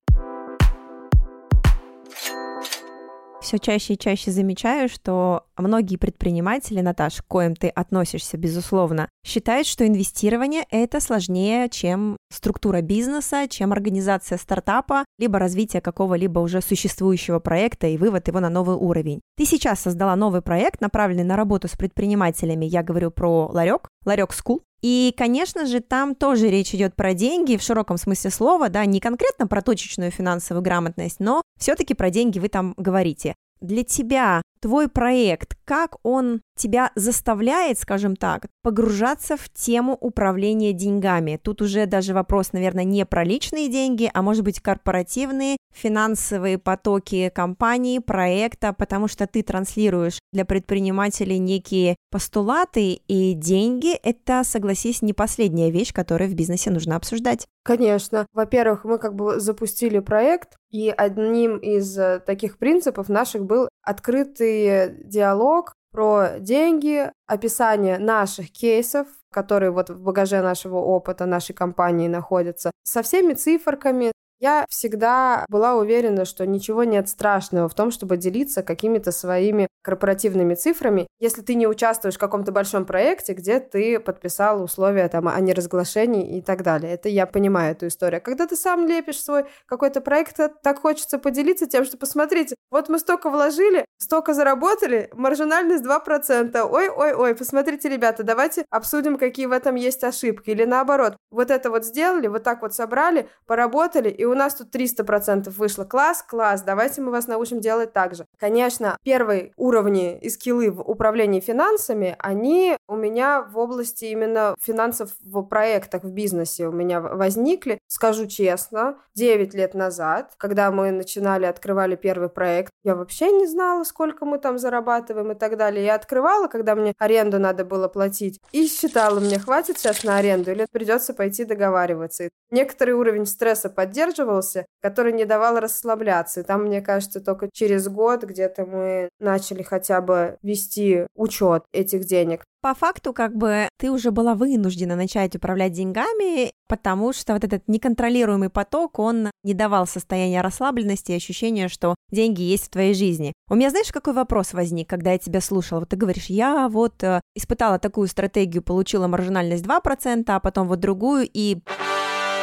Все 3.44 3.58
чаще 3.58 3.94
и 3.94 3.98
чаще 3.98 4.30
замечаю, 4.30 4.88
что 4.88 5.44
многие 5.56 5.96
предприниматели, 5.96 6.80
Наташ, 6.80 7.22
к 7.22 7.26
коим 7.26 7.54
ты 7.54 7.68
относишься, 7.68 8.36
безусловно, 8.36 9.08
считают, 9.24 9.66
что 9.66 9.86
инвестирование— 9.86 10.64
это 10.70 10.98
сложнее, 11.00 11.68
чем 11.68 12.16
структура 12.32 12.80
бизнеса, 12.80 13.46
чем 13.48 13.72
организация 13.72 14.38
стартапа, 14.38 15.04
либо 15.18 15.38
развитие 15.38 15.82
какого-либо 15.82 16.40
уже 16.40 16.60
существующего 16.60 17.38
проекта 17.38 17.86
и 17.86 17.98
вывод 17.98 18.26
его 18.26 18.40
на 18.40 18.48
новый 18.48 18.76
уровень. 18.76 19.20
Ты 19.36 19.44
сейчас 19.44 19.80
создала 19.80 20.16
новый 20.16 20.40
проект, 20.40 20.80
направленный 20.80 21.24
на 21.24 21.36
работу 21.36 21.68
с 21.68 21.76
предпринимателями. 21.76 22.64
Я 22.64 22.82
говорю 22.82 23.10
про 23.10 23.46
Ларек, 23.46 23.88
Ларек 24.06 24.30
School. 24.30 24.60
И, 24.82 25.14
конечно 25.16 25.64
же, 25.64 25.80
там 25.80 26.14
тоже 26.14 26.50
речь 26.50 26.74
идет 26.74 26.94
про 26.94 27.14
деньги 27.14 27.56
в 27.56 27.62
широком 27.62 27.96
смысле 27.96 28.30
слова, 28.30 28.68
да, 28.68 28.84
не 28.84 29.00
конкретно 29.00 29.46
про 29.46 29.62
точечную 29.62 30.10
финансовую 30.10 30.62
грамотность, 30.62 31.20
но 31.20 31.40
все-таки 31.58 31.94
про 31.94 32.10
деньги 32.10 32.38
вы 32.38 32.48
там 32.48 32.74
говорите. 32.76 33.34
Для 33.60 33.82
тебя 33.82 34.42
твой 34.60 34.88
проект, 34.88 35.56
как 35.64 35.96
он 36.02 36.40
тебя 36.56 36.90
заставляет, 36.94 37.78
скажем 37.78 38.16
так, 38.16 38.46
погружаться 38.62 39.36
в 39.36 39.48
тему 39.50 39.96
управления 39.98 40.72
деньгами. 40.72 41.38
Тут 41.42 41.62
уже 41.62 41.86
даже 41.86 42.14
вопрос, 42.14 42.52
наверное, 42.52 42.84
не 42.84 43.06
про 43.06 43.24
личные 43.24 43.68
деньги, 43.68 44.10
а 44.12 44.22
может 44.22 44.44
быть 44.44 44.60
корпоративные, 44.60 45.56
финансовые 45.74 46.58
потоки 46.58 47.30
компании, 47.34 47.98
проекта, 47.98 48.72
потому 48.72 49.08
что 49.08 49.26
ты 49.26 49.42
транслируешь 49.42 50.18
для 50.32 50.44
предпринимателей 50.44 51.38
некие 51.38 51.96
постулаты, 52.10 53.00
и 53.06 53.34
деньги– 53.34 53.94
это, 54.02 54.44
согласись, 54.44 55.02
не 55.02 55.12
последняя 55.12 55.70
вещь, 55.70 55.92
которую 55.92 56.30
в 56.30 56.34
бизнесе 56.34 56.70
нужно 56.70 56.96
обсуждать. 56.96 57.46
Конечно. 57.64 58.26
Во-первых, 58.34 58.84
мы 58.84 58.98
как 58.98 59.14
бы 59.14 59.40
запустили 59.40 59.98
проект, 59.98 60.58
и 60.70 60.92
одним 60.94 61.56
из 61.56 61.98
э, 61.98 62.20
таких 62.20 62.58
принципов 62.58 63.08
наших 63.08 63.46
был 63.46 63.70
открытый 63.82 65.02
диалог 65.04 65.72
про 65.90 66.40
деньги, 66.40 67.10
описание 67.26 67.98
наших 67.98 68.50
кейсов, 68.52 69.08
которые 69.32 69.70
вот 69.70 69.88
в 69.88 69.98
багаже 70.02 70.42
нашего 70.42 70.76
опыта 70.76 71.24
нашей 71.24 71.54
компании 71.54 72.08
находятся, 72.08 72.70
со 72.82 73.02
всеми 73.02 73.32
циферками, 73.32 74.12
я 74.44 74.66
всегда 74.68 75.46
была 75.48 75.74
уверена, 75.74 76.26
что 76.26 76.46
ничего 76.46 76.84
нет 76.84 77.08
страшного 77.08 77.66
в 77.66 77.74
том, 77.74 77.90
чтобы 77.90 78.18
делиться 78.18 78.62
какими-то 78.62 79.10
своими 79.10 79.68
корпоративными 79.82 80.54
цифрами, 80.54 81.06
если 81.18 81.40
ты 81.40 81.54
не 81.54 81.66
участвуешь 81.66 82.16
в 82.16 82.18
каком-то 82.18 82.52
большом 82.52 82.84
проекте, 82.84 83.32
где 83.32 83.58
ты 83.58 83.98
подписал 83.98 84.62
условия 84.62 85.08
там, 85.08 85.28
о 85.28 85.40
неразглашении 85.40 86.36
и 86.36 86.42
так 86.42 86.62
далее. 86.62 86.92
Это 86.92 87.08
я 87.08 87.26
понимаю 87.26 87.72
эту 87.72 87.86
историю. 87.86 88.20
Когда 88.20 88.46
ты 88.46 88.54
сам 88.54 88.86
лепишь 88.86 89.22
свой 89.22 89.46
какой-то 89.64 90.02
проект, 90.02 90.38
так 90.62 90.78
хочется 90.78 91.18
поделиться 91.18 91.66
тем, 91.66 91.86
что 91.86 91.96
посмотрите, 91.96 92.54
вот 92.70 92.90
мы 92.90 92.98
столько 92.98 93.30
вложили, 93.30 93.86
столько 93.98 94.34
заработали, 94.34 95.08
маржинальность 95.14 95.84
2%. 95.84 96.60
Ой-ой-ой, 96.70 97.34
посмотрите, 97.34 97.88
ребята, 97.88 98.24
давайте 98.24 98.66
обсудим, 98.68 99.16
какие 99.16 99.46
в 99.46 99.52
этом 99.52 99.76
есть 99.76 100.04
ошибки. 100.04 100.50
Или 100.50 100.64
наоборот, 100.64 101.16
вот 101.30 101.50
это 101.50 101.70
вот 101.70 101.86
сделали, 101.86 102.26
вот 102.26 102.42
так 102.42 102.60
вот 102.60 102.74
собрали, 102.74 103.26
поработали, 103.46 104.10
и 104.10 104.24
у 104.24 104.33
нас 104.34 104.54
тут 104.54 104.74
300% 104.74 105.50
вышло. 105.50 105.84
Класс, 105.84 106.22
класс, 106.22 106.62
давайте 106.62 107.00
мы 107.00 107.10
вас 107.10 107.26
научим 107.26 107.60
делать 107.60 107.92
так 107.92 108.14
же. 108.14 108.26
Конечно, 108.38 108.96
первый 109.02 109.52
уровни 109.56 110.18
и 110.18 110.28
скиллы 110.28 110.70
в 110.70 110.80
управлении 110.80 111.40
финансами, 111.40 112.16
они 112.18 112.76
у 112.88 112.96
меня 112.96 113.42
в 113.42 113.58
области 113.58 114.06
именно 114.06 114.54
финансов 114.60 115.10
в 115.22 115.42
проектах, 115.42 116.02
в 116.02 116.10
бизнесе 116.10 116.66
у 116.66 116.72
меня 116.72 117.00
возникли. 117.00 117.78
Скажу 117.86 118.26
честно, 118.26 118.98
9 119.14 119.54
лет 119.54 119.74
назад, 119.74 120.34
когда 120.38 120.70
мы 120.70 120.90
начинали, 120.90 121.46
открывали 121.46 121.96
первый 121.96 122.28
проект, 122.28 122.72
я 122.82 122.94
вообще 122.94 123.30
не 123.30 123.46
знала, 123.46 123.84
сколько 123.84 124.24
мы 124.24 124.38
там 124.38 124.58
зарабатываем 124.58 125.32
и 125.32 125.34
так 125.34 125.56
далее. 125.56 125.84
Я 125.84 125.94
открывала, 125.94 126.48
когда 126.48 126.74
мне 126.74 126.92
аренду 126.98 127.38
надо 127.38 127.64
было 127.64 127.88
платить, 127.88 128.40
и 128.52 128.66
считала, 128.66 129.20
мне 129.20 129.38
хватит 129.38 129.78
сейчас 129.78 130.04
на 130.04 130.18
аренду 130.18 130.50
или 130.50 130.66
придется 130.70 131.14
пойти 131.14 131.44
договариваться. 131.44 132.28
Некоторый 132.50 132.92
уровень 132.92 133.26
стресса 133.26 133.68
поддерживал, 133.70 134.23
поддерживался, 134.24 134.66
который 134.82 135.12
не 135.12 135.24
давал 135.24 135.58
расслабляться. 135.58 136.40
И 136.40 136.44
там, 136.44 136.64
мне 136.64 136.80
кажется, 136.80 137.20
только 137.20 137.48
через 137.52 137.88
год 137.88 138.24
где-то 138.24 138.66
мы 138.66 139.08
начали 139.20 139.62
хотя 139.62 140.00
бы 140.00 140.36
вести 140.42 141.06
учет 141.14 141.64
этих 141.72 142.04
денег. 142.06 142.44
По 142.60 142.74
факту, 142.74 143.12
как 143.12 143.36
бы 143.36 143.68
ты 143.78 143.90
уже 143.90 144.10
была 144.10 144.34
вынуждена 144.34 144.96
начать 144.96 145.36
управлять 145.36 145.72
деньгами, 145.72 146.52
потому 146.66 147.12
что 147.12 147.34
вот 147.34 147.44
этот 147.44 147.62
неконтролируемый 147.66 148.48
поток, 148.48 148.98
он 148.98 149.30
не 149.42 149.52
давал 149.52 149.86
состояния 149.86 150.40
расслабленности 150.40 151.12
и 151.12 151.16
ощущения, 151.16 151.68
что 151.68 151.94
деньги 152.10 152.40
есть 152.40 152.66
в 152.66 152.70
твоей 152.70 152.94
жизни. 152.94 153.34
У 153.50 153.54
меня, 153.54 153.68
знаешь, 153.68 153.92
какой 153.92 154.14
вопрос 154.14 154.54
возник, 154.54 154.88
когда 154.88 155.12
я 155.12 155.18
тебя 155.18 155.42
слушала? 155.42 155.80
Вот 155.80 155.90
ты 155.90 155.96
говоришь, 155.96 156.26
я 156.26 156.68
вот 156.70 157.02
э, 157.02 157.20
испытала 157.34 157.78
такую 157.78 158.08
стратегию, 158.08 158.62
получила 158.62 159.08
маржинальность 159.08 159.64
2%, 159.66 160.24
а 160.26 160.40
потом 160.40 160.66
вот 160.66 160.80
другую, 160.80 161.28
и 161.30 161.58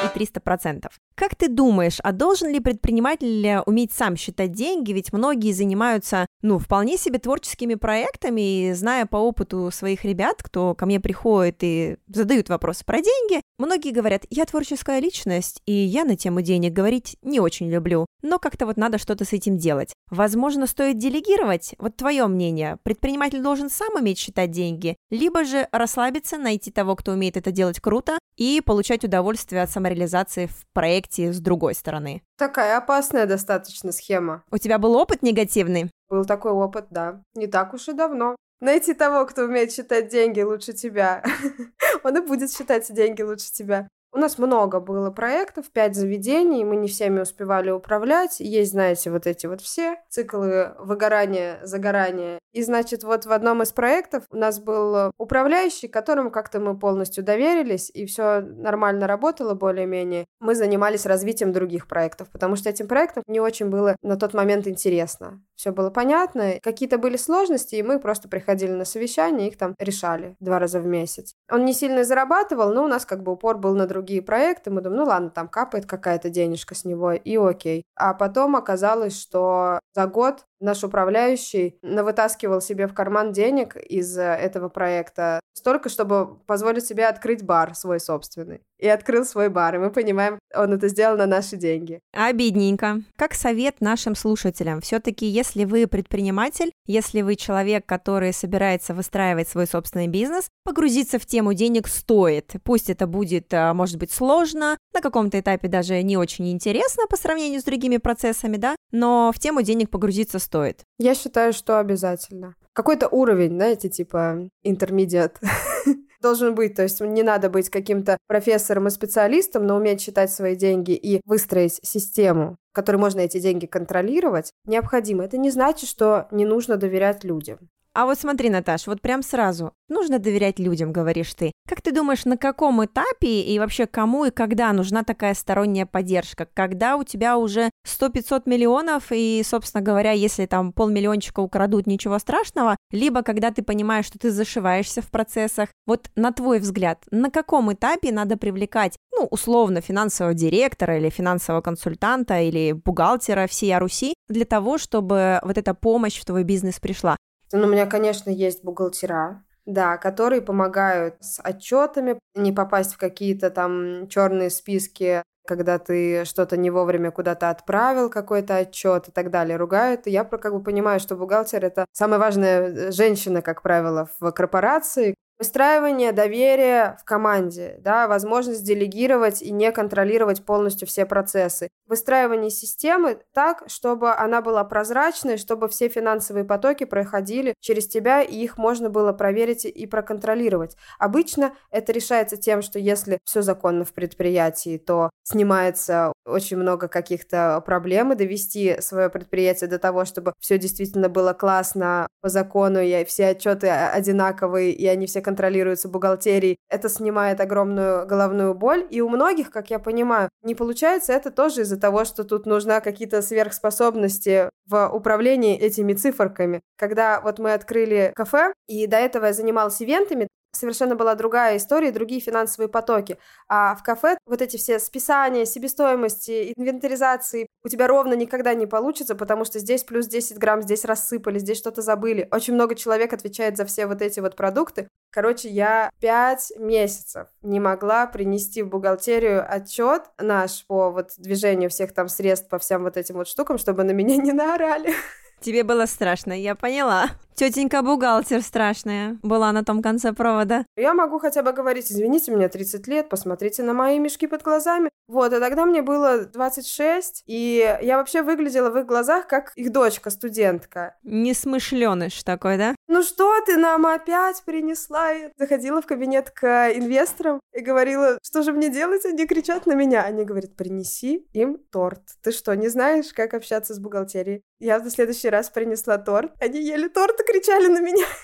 и 0.01 0.19
300%. 0.19 0.89
Как 1.15 1.35
ты 1.35 1.49
думаешь, 1.49 1.99
а 2.03 2.11
должен 2.11 2.49
ли 2.49 2.59
предприниматель 2.59 3.61
уметь 3.65 3.91
сам 3.91 4.15
считать 4.15 4.53
деньги? 4.53 4.91
Ведь 4.91 5.13
многие 5.13 5.51
занимаются, 5.51 6.25
ну, 6.41 6.57
вполне 6.57 6.97
себе 6.97 7.19
творческими 7.19 7.75
проектами, 7.75 8.69
и 8.69 8.73
зная 8.73 9.05
по 9.05 9.17
опыту 9.17 9.69
своих 9.71 10.03
ребят, 10.03 10.41
кто 10.41 10.73
ко 10.73 10.85
мне 10.85 10.99
приходит 10.99 11.57
и 11.61 11.97
задают 12.07 12.49
вопросы 12.49 12.83
про 12.85 12.97
деньги, 13.01 13.41
многие 13.57 13.91
говорят, 13.91 14.23
я 14.29 14.45
творческая 14.45 14.99
личность, 14.99 15.61
и 15.65 15.73
я 15.73 16.05
на 16.05 16.15
тему 16.15 16.41
денег 16.41 16.73
говорить 16.73 17.17
не 17.21 17.39
очень 17.39 17.69
люблю, 17.69 18.05
но 18.23 18.39
как-то 18.39 18.65
вот 18.65 18.77
надо 18.77 18.97
что-то 18.97 19.25
с 19.25 19.33
этим 19.33 19.57
делать. 19.57 19.93
Возможно, 20.09 20.65
стоит 20.65 20.97
делегировать? 20.97 21.75
Вот 21.77 21.95
твое 21.95 22.25
мнение, 22.27 22.77
предприниматель 22.83 23.41
должен 23.41 23.69
сам 23.69 23.95
уметь 23.95 24.17
считать 24.17 24.51
деньги, 24.51 24.95
либо 25.09 25.43
же 25.43 25.67
расслабиться, 25.71 26.37
найти 26.37 26.71
того, 26.71 26.95
кто 26.95 27.11
умеет 27.11 27.37
это 27.37 27.51
делать 27.51 27.79
круто, 27.79 28.17
и 28.37 28.61
получать 28.61 29.03
удовольствие 29.03 29.61
от 29.61 29.69
самореализации 29.69 30.47
в 30.47 30.65
проекте 30.73 31.00
с 31.09 31.39
другой 31.39 31.75
стороны. 31.75 32.21
Такая 32.37 32.77
опасная 32.77 33.25
достаточно 33.25 33.91
схема. 33.91 34.43
У 34.51 34.57
тебя 34.57 34.77
был 34.77 34.95
опыт 34.95 35.23
негативный? 35.23 35.91
Был 36.09 36.25
такой 36.25 36.51
опыт, 36.51 36.87
да. 36.89 37.21
Не 37.35 37.47
так 37.47 37.73
уж 37.73 37.87
и 37.87 37.93
давно. 37.93 38.35
Найти 38.59 38.93
того, 38.93 39.25
кто 39.25 39.43
умеет 39.43 39.71
считать 39.71 40.09
деньги 40.09 40.41
лучше 40.41 40.73
тебя. 40.73 41.23
Он 42.03 42.17
и 42.17 42.21
будет 42.21 42.51
считать 42.51 42.93
деньги 42.93 43.21
лучше 43.21 43.51
тебя. 43.51 43.87
У 44.13 44.17
нас 44.17 44.37
много 44.37 44.81
было 44.81 45.09
проектов, 45.09 45.71
пять 45.71 45.95
заведений, 45.95 46.65
мы 46.65 46.75
не 46.75 46.89
всеми 46.89 47.21
успевали 47.21 47.71
управлять. 47.71 48.41
Есть, 48.41 48.71
знаете, 48.71 49.09
вот 49.09 49.25
эти 49.25 49.45
вот 49.47 49.61
все 49.61 50.01
циклы 50.09 50.73
выгорания, 50.79 51.59
загорания. 51.63 52.39
И, 52.51 52.61
значит, 52.61 53.05
вот 53.05 53.25
в 53.25 53.31
одном 53.31 53.61
из 53.61 53.71
проектов 53.71 54.25
у 54.29 54.35
нас 54.35 54.59
был 54.59 55.13
управляющий, 55.17 55.87
которому 55.87 56.29
как-то 56.29 56.59
мы 56.59 56.77
полностью 56.77 57.23
доверились, 57.23 57.89
и 57.93 58.05
все 58.05 58.41
нормально 58.41 59.07
работало 59.07 59.53
более-менее. 59.53 60.25
Мы 60.41 60.55
занимались 60.55 61.05
развитием 61.05 61.53
других 61.53 61.87
проектов, 61.87 62.29
потому 62.29 62.57
что 62.57 62.69
этим 62.69 62.89
проектам 62.89 63.23
не 63.27 63.39
очень 63.39 63.69
было 63.69 63.95
на 64.01 64.17
тот 64.17 64.33
момент 64.33 64.67
интересно. 64.67 65.41
Все 65.55 65.71
было 65.71 65.89
понятно, 65.89 66.55
какие-то 66.61 66.97
были 66.97 67.15
сложности, 67.15 67.75
и 67.75 67.83
мы 67.83 67.99
просто 67.99 68.27
приходили 68.27 68.71
на 68.71 68.83
совещание, 68.83 69.47
их 69.47 69.57
там 69.57 69.75
решали 69.79 70.35
два 70.39 70.59
раза 70.59 70.81
в 70.81 70.87
месяц. 70.87 71.33
Он 71.49 71.63
не 71.63 71.73
сильно 71.73 72.03
зарабатывал, 72.03 72.73
но 72.73 72.83
у 72.83 72.87
нас 72.87 73.05
как 73.05 73.23
бы 73.23 73.31
упор 73.31 73.57
был 73.57 73.75
на 73.75 73.85
другие 73.85 74.00
другие 74.01 74.23
проекты, 74.23 74.71
мы 74.71 74.81
думаем, 74.81 75.03
ну 75.03 75.07
ладно, 75.07 75.29
там 75.29 75.47
капает 75.47 75.85
какая-то 75.85 76.29
денежка 76.29 76.73
с 76.73 76.85
него, 76.85 77.13
и 77.13 77.37
окей. 77.37 77.83
А 77.95 78.15
потом 78.15 78.55
оказалось, 78.55 79.19
что 79.19 79.79
за 79.93 80.07
год 80.07 80.45
наш 80.59 80.83
управляющий 80.83 81.77
навытаскивал 81.81 82.61
себе 82.61 82.87
в 82.87 82.93
карман 82.93 83.31
денег 83.31 83.75
из 83.75 84.17
э, 84.17 84.21
этого 84.21 84.69
проекта 84.69 85.39
столько, 85.53 85.89
чтобы 85.89 86.35
позволить 86.45 86.85
себе 86.85 87.07
открыть 87.07 87.43
бар 87.43 87.75
свой 87.75 87.99
собственный. 87.99 88.61
И 88.79 88.87
открыл 88.87 89.25
свой 89.25 89.49
бар, 89.49 89.75
и 89.75 89.77
мы 89.77 89.91
понимаем, 89.91 90.39
он 90.55 90.73
это 90.73 90.87
сделал 90.87 91.17
на 91.17 91.27
наши 91.27 91.55
деньги. 91.55 91.99
Обидненько. 92.13 93.01
Как 93.15 93.35
совет 93.35 93.79
нашим 93.79 94.15
слушателям, 94.15 94.81
все-таки, 94.81 95.27
если 95.27 95.65
вы 95.65 95.85
предприниматель, 95.85 96.71
если 96.87 97.21
вы 97.21 97.35
человек, 97.35 97.85
который 97.85 98.33
собирается 98.33 98.95
выстраивать 98.95 99.49
свой 99.49 99.67
собственный 99.67 100.07
бизнес, 100.07 100.49
погрузиться 100.63 101.19
в 101.19 101.25
тему 101.27 101.53
денег 101.53 101.87
стоит. 101.87 102.53
Пусть 102.63 102.89
это 102.89 103.05
будет, 103.05 103.53
э, 103.53 103.73
может 103.91 103.99
быть, 103.99 104.11
сложно, 104.11 104.77
на 104.93 105.01
каком-то 105.01 105.37
этапе 105.37 105.67
даже 105.67 106.01
не 106.01 106.15
очень 106.15 106.49
интересно 106.49 107.07
по 107.09 107.17
сравнению 107.17 107.59
с 107.59 107.65
другими 107.65 107.97
процессами, 107.97 108.55
да, 108.55 108.75
но 108.91 109.31
в 109.35 109.39
тему 109.39 109.63
денег 109.63 109.89
погрузиться 109.89 110.39
стоит? 110.39 110.83
Я 110.97 111.13
считаю, 111.13 111.51
что 111.51 111.77
обязательно. 111.77 112.55
Какой-то 112.71 113.09
уровень, 113.09 113.55
знаете, 113.55 113.89
типа 113.89 114.49
интермедиат 114.63 115.41
должен 116.21 116.55
быть. 116.55 116.75
То 116.75 116.83
есть 116.83 117.01
не 117.01 117.21
надо 117.21 117.49
быть 117.49 117.69
каким-то 117.69 118.17
профессором 118.27 118.87
и 118.87 118.91
специалистом, 118.91 119.67
но 119.67 119.75
уметь 119.75 119.99
считать 119.99 120.31
свои 120.31 120.55
деньги 120.55 120.91
и 120.91 121.19
выстроить 121.25 121.81
систему, 121.83 122.55
в 122.71 122.75
которой 122.75 122.95
можно 122.95 123.19
эти 123.19 123.41
деньги 123.41 123.65
контролировать, 123.65 124.51
необходимо. 124.65 125.25
Это 125.25 125.37
не 125.37 125.51
значит, 125.51 125.89
что 125.89 126.29
не 126.31 126.45
нужно 126.45 126.77
доверять 126.77 127.25
людям. 127.25 127.59
А 127.93 128.05
вот 128.05 128.17
смотри, 128.17 128.49
Наташ, 128.49 128.87
вот 128.87 129.01
прям 129.01 129.21
сразу. 129.21 129.73
Нужно 129.89 130.17
доверять 130.17 130.59
людям, 130.59 130.93
говоришь 130.93 131.33
ты. 131.33 131.51
Как 131.67 131.81
ты 131.81 131.91
думаешь, 131.91 132.23
на 132.23 132.37
каком 132.37 132.85
этапе 132.85 133.41
и 133.41 133.59
вообще 133.59 133.85
кому 133.85 134.23
и 134.23 134.31
когда 134.31 134.71
нужна 134.71 135.03
такая 135.03 135.33
сторонняя 135.33 135.85
поддержка? 135.85 136.47
Когда 136.53 136.95
у 136.95 137.03
тебя 137.03 137.37
уже 137.37 137.69
100-500 137.85 138.43
миллионов 138.45 139.11
и, 139.11 139.43
собственно 139.45 139.83
говоря, 139.83 140.11
если 140.11 140.45
там 140.45 140.71
полмиллиончика 140.71 141.41
украдут, 141.41 141.85
ничего 141.85 142.17
страшного, 142.19 142.77
либо 142.91 143.23
когда 143.23 143.51
ты 143.51 143.61
понимаешь, 143.61 144.05
что 144.05 144.17
ты 144.17 144.31
зашиваешься 144.31 145.01
в 145.01 145.11
процессах. 145.11 145.67
Вот 145.85 146.09
на 146.15 146.31
твой 146.31 146.59
взгляд, 146.59 147.03
на 147.11 147.29
каком 147.29 147.73
этапе 147.73 148.13
надо 148.13 148.37
привлекать, 148.37 148.95
ну, 149.13 149.25
условно, 149.25 149.81
финансового 149.81 150.33
директора 150.33 150.97
или 150.97 151.09
финансового 151.09 151.61
консультанта 151.61 152.39
или 152.39 152.71
бухгалтера 152.71 153.47
всей 153.47 153.77
Руси 153.77 154.13
для 154.29 154.45
того, 154.45 154.77
чтобы 154.77 155.41
вот 155.43 155.57
эта 155.57 155.73
помощь 155.73 156.19
в 156.19 156.25
твой 156.25 156.43
бизнес 156.43 156.79
пришла? 156.79 157.17
Ну, 157.53 157.67
у 157.67 157.69
меня, 157.69 157.85
конечно, 157.85 158.29
есть 158.29 158.63
бухгалтера, 158.63 159.43
да, 159.65 159.97
которые 159.97 160.41
помогают 160.41 161.15
с 161.19 161.39
отчетами, 161.43 162.19
не 162.35 162.51
попасть 162.51 162.93
в 162.93 162.97
какие-то 162.97 163.49
там 163.49 164.07
черные 164.07 164.49
списки, 164.49 165.23
когда 165.47 165.79
ты 165.79 166.23
что-то 166.25 166.55
не 166.57 166.69
вовремя 166.69 167.11
куда-то 167.11 167.49
отправил, 167.49 168.09
какой-то 168.09 168.57
отчет 168.57 169.09
и 169.09 169.11
так 169.11 169.31
далее, 169.31 169.57
ругают. 169.57 170.07
И 170.07 170.11
я 170.11 170.23
как 170.23 170.53
бы 170.53 170.63
понимаю, 170.63 170.99
что 170.99 171.15
бухгалтер 171.15 171.65
это 171.65 171.85
самая 171.91 172.19
важная 172.19 172.61
э, 172.61 172.91
женщина, 172.91 173.41
как 173.41 173.61
правило, 173.61 174.07
в 174.19 174.31
корпорации, 174.31 175.15
Выстраивание 175.41 176.11
доверия 176.11 176.97
в 177.01 177.03
команде, 177.03 177.79
да, 177.79 178.07
возможность 178.07 178.63
делегировать 178.63 179.41
и 179.41 179.51
не 179.51 179.71
контролировать 179.71 180.45
полностью 180.45 180.87
все 180.87 181.03
процессы. 181.07 181.69
Выстраивание 181.91 182.49
системы 182.49 183.19
так, 183.33 183.63
чтобы 183.67 184.13
она 184.13 184.41
была 184.41 184.63
прозрачной, 184.63 185.35
чтобы 185.35 185.67
все 185.67 185.89
финансовые 185.89 186.45
потоки 186.45 186.85
проходили 186.85 187.53
через 187.59 187.85
тебя, 187.85 188.21
и 188.21 188.37
их 188.37 188.57
можно 188.57 188.89
было 188.89 189.11
проверить 189.11 189.65
и 189.65 189.85
проконтролировать. 189.85 190.77
Обычно 190.99 191.53
это 191.69 191.91
решается 191.91 192.37
тем, 192.37 192.61
что 192.61 192.79
если 192.79 193.19
все 193.25 193.41
законно 193.41 193.83
в 193.83 193.91
предприятии, 193.91 194.77
то 194.77 195.09
снимается 195.23 196.13
очень 196.25 196.55
много 196.55 196.87
каких-то 196.87 197.61
проблем 197.65 198.13
и 198.13 198.15
довести 198.15 198.79
свое 198.79 199.09
предприятие 199.09 199.69
до 199.69 199.77
того, 199.77 200.05
чтобы 200.05 200.31
все 200.39 200.57
действительно 200.57 201.09
было 201.09 201.33
классно 201.33 202.07
по 202.21 202.29
закону, 202.29 202.79
и 202.79 203.03
все 203.03 203.27
отчеты 203.29 203.67
одинаковые, 203.67 204.71
и 204.71 204.87
они 204.87 205.07
все 205.07 205.19
контролируются 205.19 205.89
бухгалтерией. 205.89 206.55
Это 206.69 206.87
снимает 206.87 207.41
огромную 207.41 208.07
головную 208.07 208.53
боль, 208.53 208.87
и 208.89 209.01
у 209.01 209.09
многих, 209.09 209.51
как 209.51 209.69
я 209.69 209.79
понимаю, 209.79 210.29
не 210.41 210.55
получается 210.55 211.11
это 211.11 211.31
тоже 211.31 211.61
из-за 211.61 211.80
того, 211.81 212.05
что 212.05 212.23
тут 212.23 212.45
нужна 212.45 212.79
какие-то 212.79 213.21
сверхспособности 213.21 214.49
в 214.67 214.87
управлении 214.87 215.57
этими 215.57 215.93
циферками. 215.93 216.61
Когда 216.77 217.19
вот 217.19 217.39
мы 217.39 217.51
открыли 217.51 218.13
кафе, 218.15 218.53
и 218.67 218.87
до 218.87 218.95
этого 218.97 219.25
я 219.25 219.33
занималась 219.33 219.81
ивентами, 219.81 220.29
совершенно 220.51 220.95
была 220.95 221.15
другая 221.15 221.57
история, 221.57 221.91
другие 221.91 222.21
финансовые 222.21 222.69
потоки. 222.69 223.17
А 223.47 223.75
в 223.75 223.83
кафе 223.83 224.17
вот 224.25 224.41
эти 224.41 224.57
все 224.57 224.79
списания, 224.79 225.45
себестоимости, 225.45 226.53
инвентаризации 226.55 227.47
у 227.63 227.69
тебя 227.69 227.87
ровно 227.87 228.13
никогда 228.13 228.53
не 228.53 228.65
получится, 228.65 229.15
потому 229.15 229.45
что 229.45 229.59
здесь 229.59 229.83
плюс 229.83 230.07
10 230.07 230.37
грамм, 230.37 230.61
здесь 230.61 230.85
рассыпали, 230.85 231.39
здесь 231.39 231.57
что-то 231.57 231.81
забыли. 231.81 232.27
Очень 232.31 232.55
много 232.55 232.75
человек 232.75 233.13
отвечает 233.13 233.57
за 233.57 233.65
все 233.65 233.85
вот 233.85 234.01
эти 234.01 234.19
вот 234.19 234.35
продукты. 234.35 234.87
Короче, 235.11 235.49
я 235.49 235.89
пять 235.99 236.51
месяцев 236.57 237.27
не 237.41 237.59
могла 237.59 238.07
принести 238.07 238.61
в 238.63 238.69
бухгалтерию 238.69 239.45
отчет 239.47 240.03
наш 240.17 240.65
по 240.67 240.91
вот 240.91 241.11
движению 241.17 241.69
всех 241.69 241.93
там 241.93 242.07
средств 242.07 242.49
по 242.49 242.59
всем 242.59 242.83
вот 242.83 242.97
этим 242.97 243.15
вот 243.15 243.27
штукам, 243.27 243.57
чтобы 243.57 243.83
на 243.83 243.91
меня 243.91 244.15
не 244.21 244.31
наорали. 244.31 244.93
Тебе 245.41 245.63
было 245.63 245.87
страшно, 245.87 246.33
я 246.33 246.53
поняла. 246.53 247.09
Тетенька-бухгалтер 247.41 248.43
страшная 248.43 249.17
была 249.23 249.51
на 249.51 249.65
том 249.65 249.81
конце 249.81 250.13
провода. 250.13 250.63
Я 250.75 250.93
могу 250.93 251.17
хотя 251.17 251.41
бы 251.41 251.53
говорить, 251.53 251.91
извините, 251.91 252.31
мне 252.31 252.47
30 252.47 252.87
лет, 252.87 253.09
посмотрите 253.09 253.63
на 253.63 253.73
мои 253.73 253.97
мешки 253.97 254.27
под 254.27 254.43
глазами. 254.43 254.91
Вот, 255.07 255.33
а 255.33 255.39
тогда 255.39 255.65
мне 255.65 255.81
было 255.81 256.19
26, 256.19 257.23
и 257.25 257.77
я 257.81 257.97
вообще 257.97 258.21
выглядела 258.21 258.69
в 258.69 258.77
их 258.77 258.85
глазах 258.85 259.25
как 259.25 259.53
их 259.55 259.71
дочка, 259.71 260.11
студентка. 260.11 260.95
Несмышленыш 261.01 262.23
такой, 262.23 262.57
да? 262.57 262.75
Ну 262.87 263.01
что 263.01 263.33
ты 263.45 263.57
нам 263.57 263.87
опять 263.87 264.43
принесла? 264.45 265.11
Я 265.11 265.31
заходила 265.35 265.81
в 265.81 265.87
кабинет 265.87 266.29
к 266.29 266.71
инвесторам 266.75 267.41
и 267.53 267.61
говорила, 267.61 268.19
что 268.21 268.43
же 268.43 268.53
мне 268.53 268.69
делать? 268.69 269.03
Они 269.03 269.25
кричат 269.25 269.65
на 269.65 269.73
меня. 269.73 270.03
Они 270.03 270.23
говорят, 270.23 270.55
принеси 270.55 271.27
им 271.33 271.57
торт. 271.71 272.03
Ты 272.21 272.31
что, 272.31 272.55
не 272.55 272.67
знаешь, 272.67 273.11
как 273.13 273.33
общаться 273.33 273.73
с 273.73 273.79
бухгалтерией? 273.79 274.43
Я 274.59 274.79
в 274.79 274.89
следующий 274.89 275.29
раз 275.29 275.49
принесла 275.49 275.97
торт. 275.97 276.33
Они 276.39 276.61
ели 276.61 276.87
торт 276.87 277.19
и 277.19 277.23
кричали 277.31 277.67
на 277.67 277.79
меня. 277.79 278.05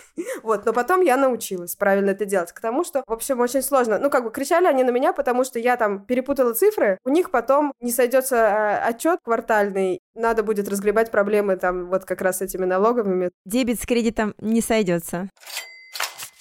Вот, 0.42 0.66
но 0.66 0.74
потом 0.74 1.02
я 1.02 1.16
научилась 1.16 1.76
правильно 1.76 2.10
это 2.10 2.26
делать, 2.26 2.52
к 2.52 2.60
тому, 2.60 2.84
что, 2.84 3.04
в 3.06 3.14
общем, 3.14 3.40
очень 3.40 3.62
сложно. 3.62 4.00
Ну, 4.00 4.10
как 4.10 4.24
бы 4.24 4.32
кричали 4.32 4.66
они 4.66 4.84
на 4.84 4.90
меня, 4.90 5.14
потому 5.14 5.44
что 5.44 5.60
я 5.60 5.78
там 5.78 6.06
перепутала 6.06 6.54
цифры, 6.54 6.98
у 7.06 7.10
них 7.10 7.30
потом 7.30 7.72
не 7.82 7.92
сойдется 7.92 8.36
э, 8.36 8.78
отчет 8.80 9.20
квартальный, 9.24 10.00
надо 10.16 10.42
будет 10.42 10.68
разгребать 10.70 11.12
проблемы 11.12 11.56
там 11.56 11.86
вот 11.90 12.06
как 12.06 12.22
раз 12.22 12.40
с 12.40 12.42
этими 12.42 12.66
налоговыми. 12.66 13.30
Дебет 13.46 13.80
с 13.80 13.86
кредитом 13.86 14.34
не 14.40 14.62
сойдется. 14.62 15.30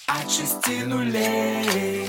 От 0.09 0.31
шести 0.31 0.83
нулей. 0.85 2.09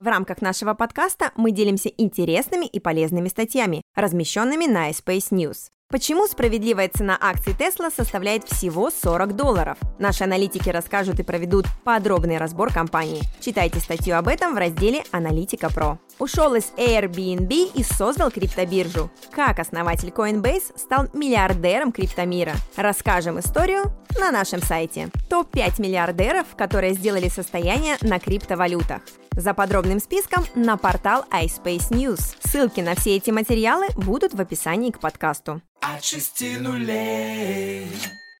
В 0.00 0.06
рамках 0.06 0.42
нашего 0.42 0.74
подкаста 0.74 1.32
мы 1.36 1.52
делимся 1.52 1.88
интересными 1.88 2.66
и 2.66 2.80
полезными 2.80 3.28
статьями, 3.28 3.80
размещенными 3.96 4.66
на 4.66 4.90
Space 4.90 5.30
News. 5.30 5.70
Почему 5.90 6.26
справедливая 6.26 6.90
цена 6.90 7.16
акций 7.18 7.54
Tesla 7.58 7.90
составляет 7.90 8.44
всего 8.44 8.90
40 8.90 9.34
долларов? 9.34 9.78
Наши 9.98 10.22
аналитики 10.22 10.68
расскажут 10.68 11.18
и 11.18 11.22
проведут 11.22 11.64
подробный 11.82 12.36
разбор 12.36 12.70
компании. 12.70 13.22
Читайте 13.40 13.80
статью 13.80 14.18
об 14.18 14.28
этом 14.28 14.54
в 14.54 14.58
разделе 14.58 15.02
«Аналитика 15.12 15.70
Про». 15.70 15.98
Ушел 16.18 16.54
из 16.56 16.72
Airbnb 16.76 17.70
и 17.74 17.84
создал 17.84 18.30
криптобиржу. 18.32 19.08
Как 19.30 19.60
основатель 19.60 20.08
Coinbase 20.08 20.76
стал 20.76 21.06
миллиардером 21.12 21.92
криптомира? 21.92 22.54
Расскажем 22.76 23.38
историю 23.38 23.92
на 24.18 24.32
нашем 24.32 24.60
сайте. 24.60 25.10
Топ-5 25.30 25.80
миллиардеров, 25.80 26.46
которые 26.56 26.94
сделали 26.94 27.28
состояние 27.28 27.96
на 28.00 28.18
криптовалютах. 28.18 29.02
За 29.32 29.54
подробным 29.54 30.00
списком 30.00 30.44
на 30.56 30.76
портал 30.76 31.24
iSpace 31.30 31.90
News. 31.90 32.36
Ссылки 32.40 32.80
на 32.80 32.96
все 32.96 33.14
эти 33.14 33.30
материалы 33.30 33.86
будут 33.94 34.34
в 34.34 34.40
описании 34.40 34.90
к 34.90 34.98
подкасту. 34.98 35.62
От 35.80 36.02
шести 36.02 36.56
нулей. 36.56 37.86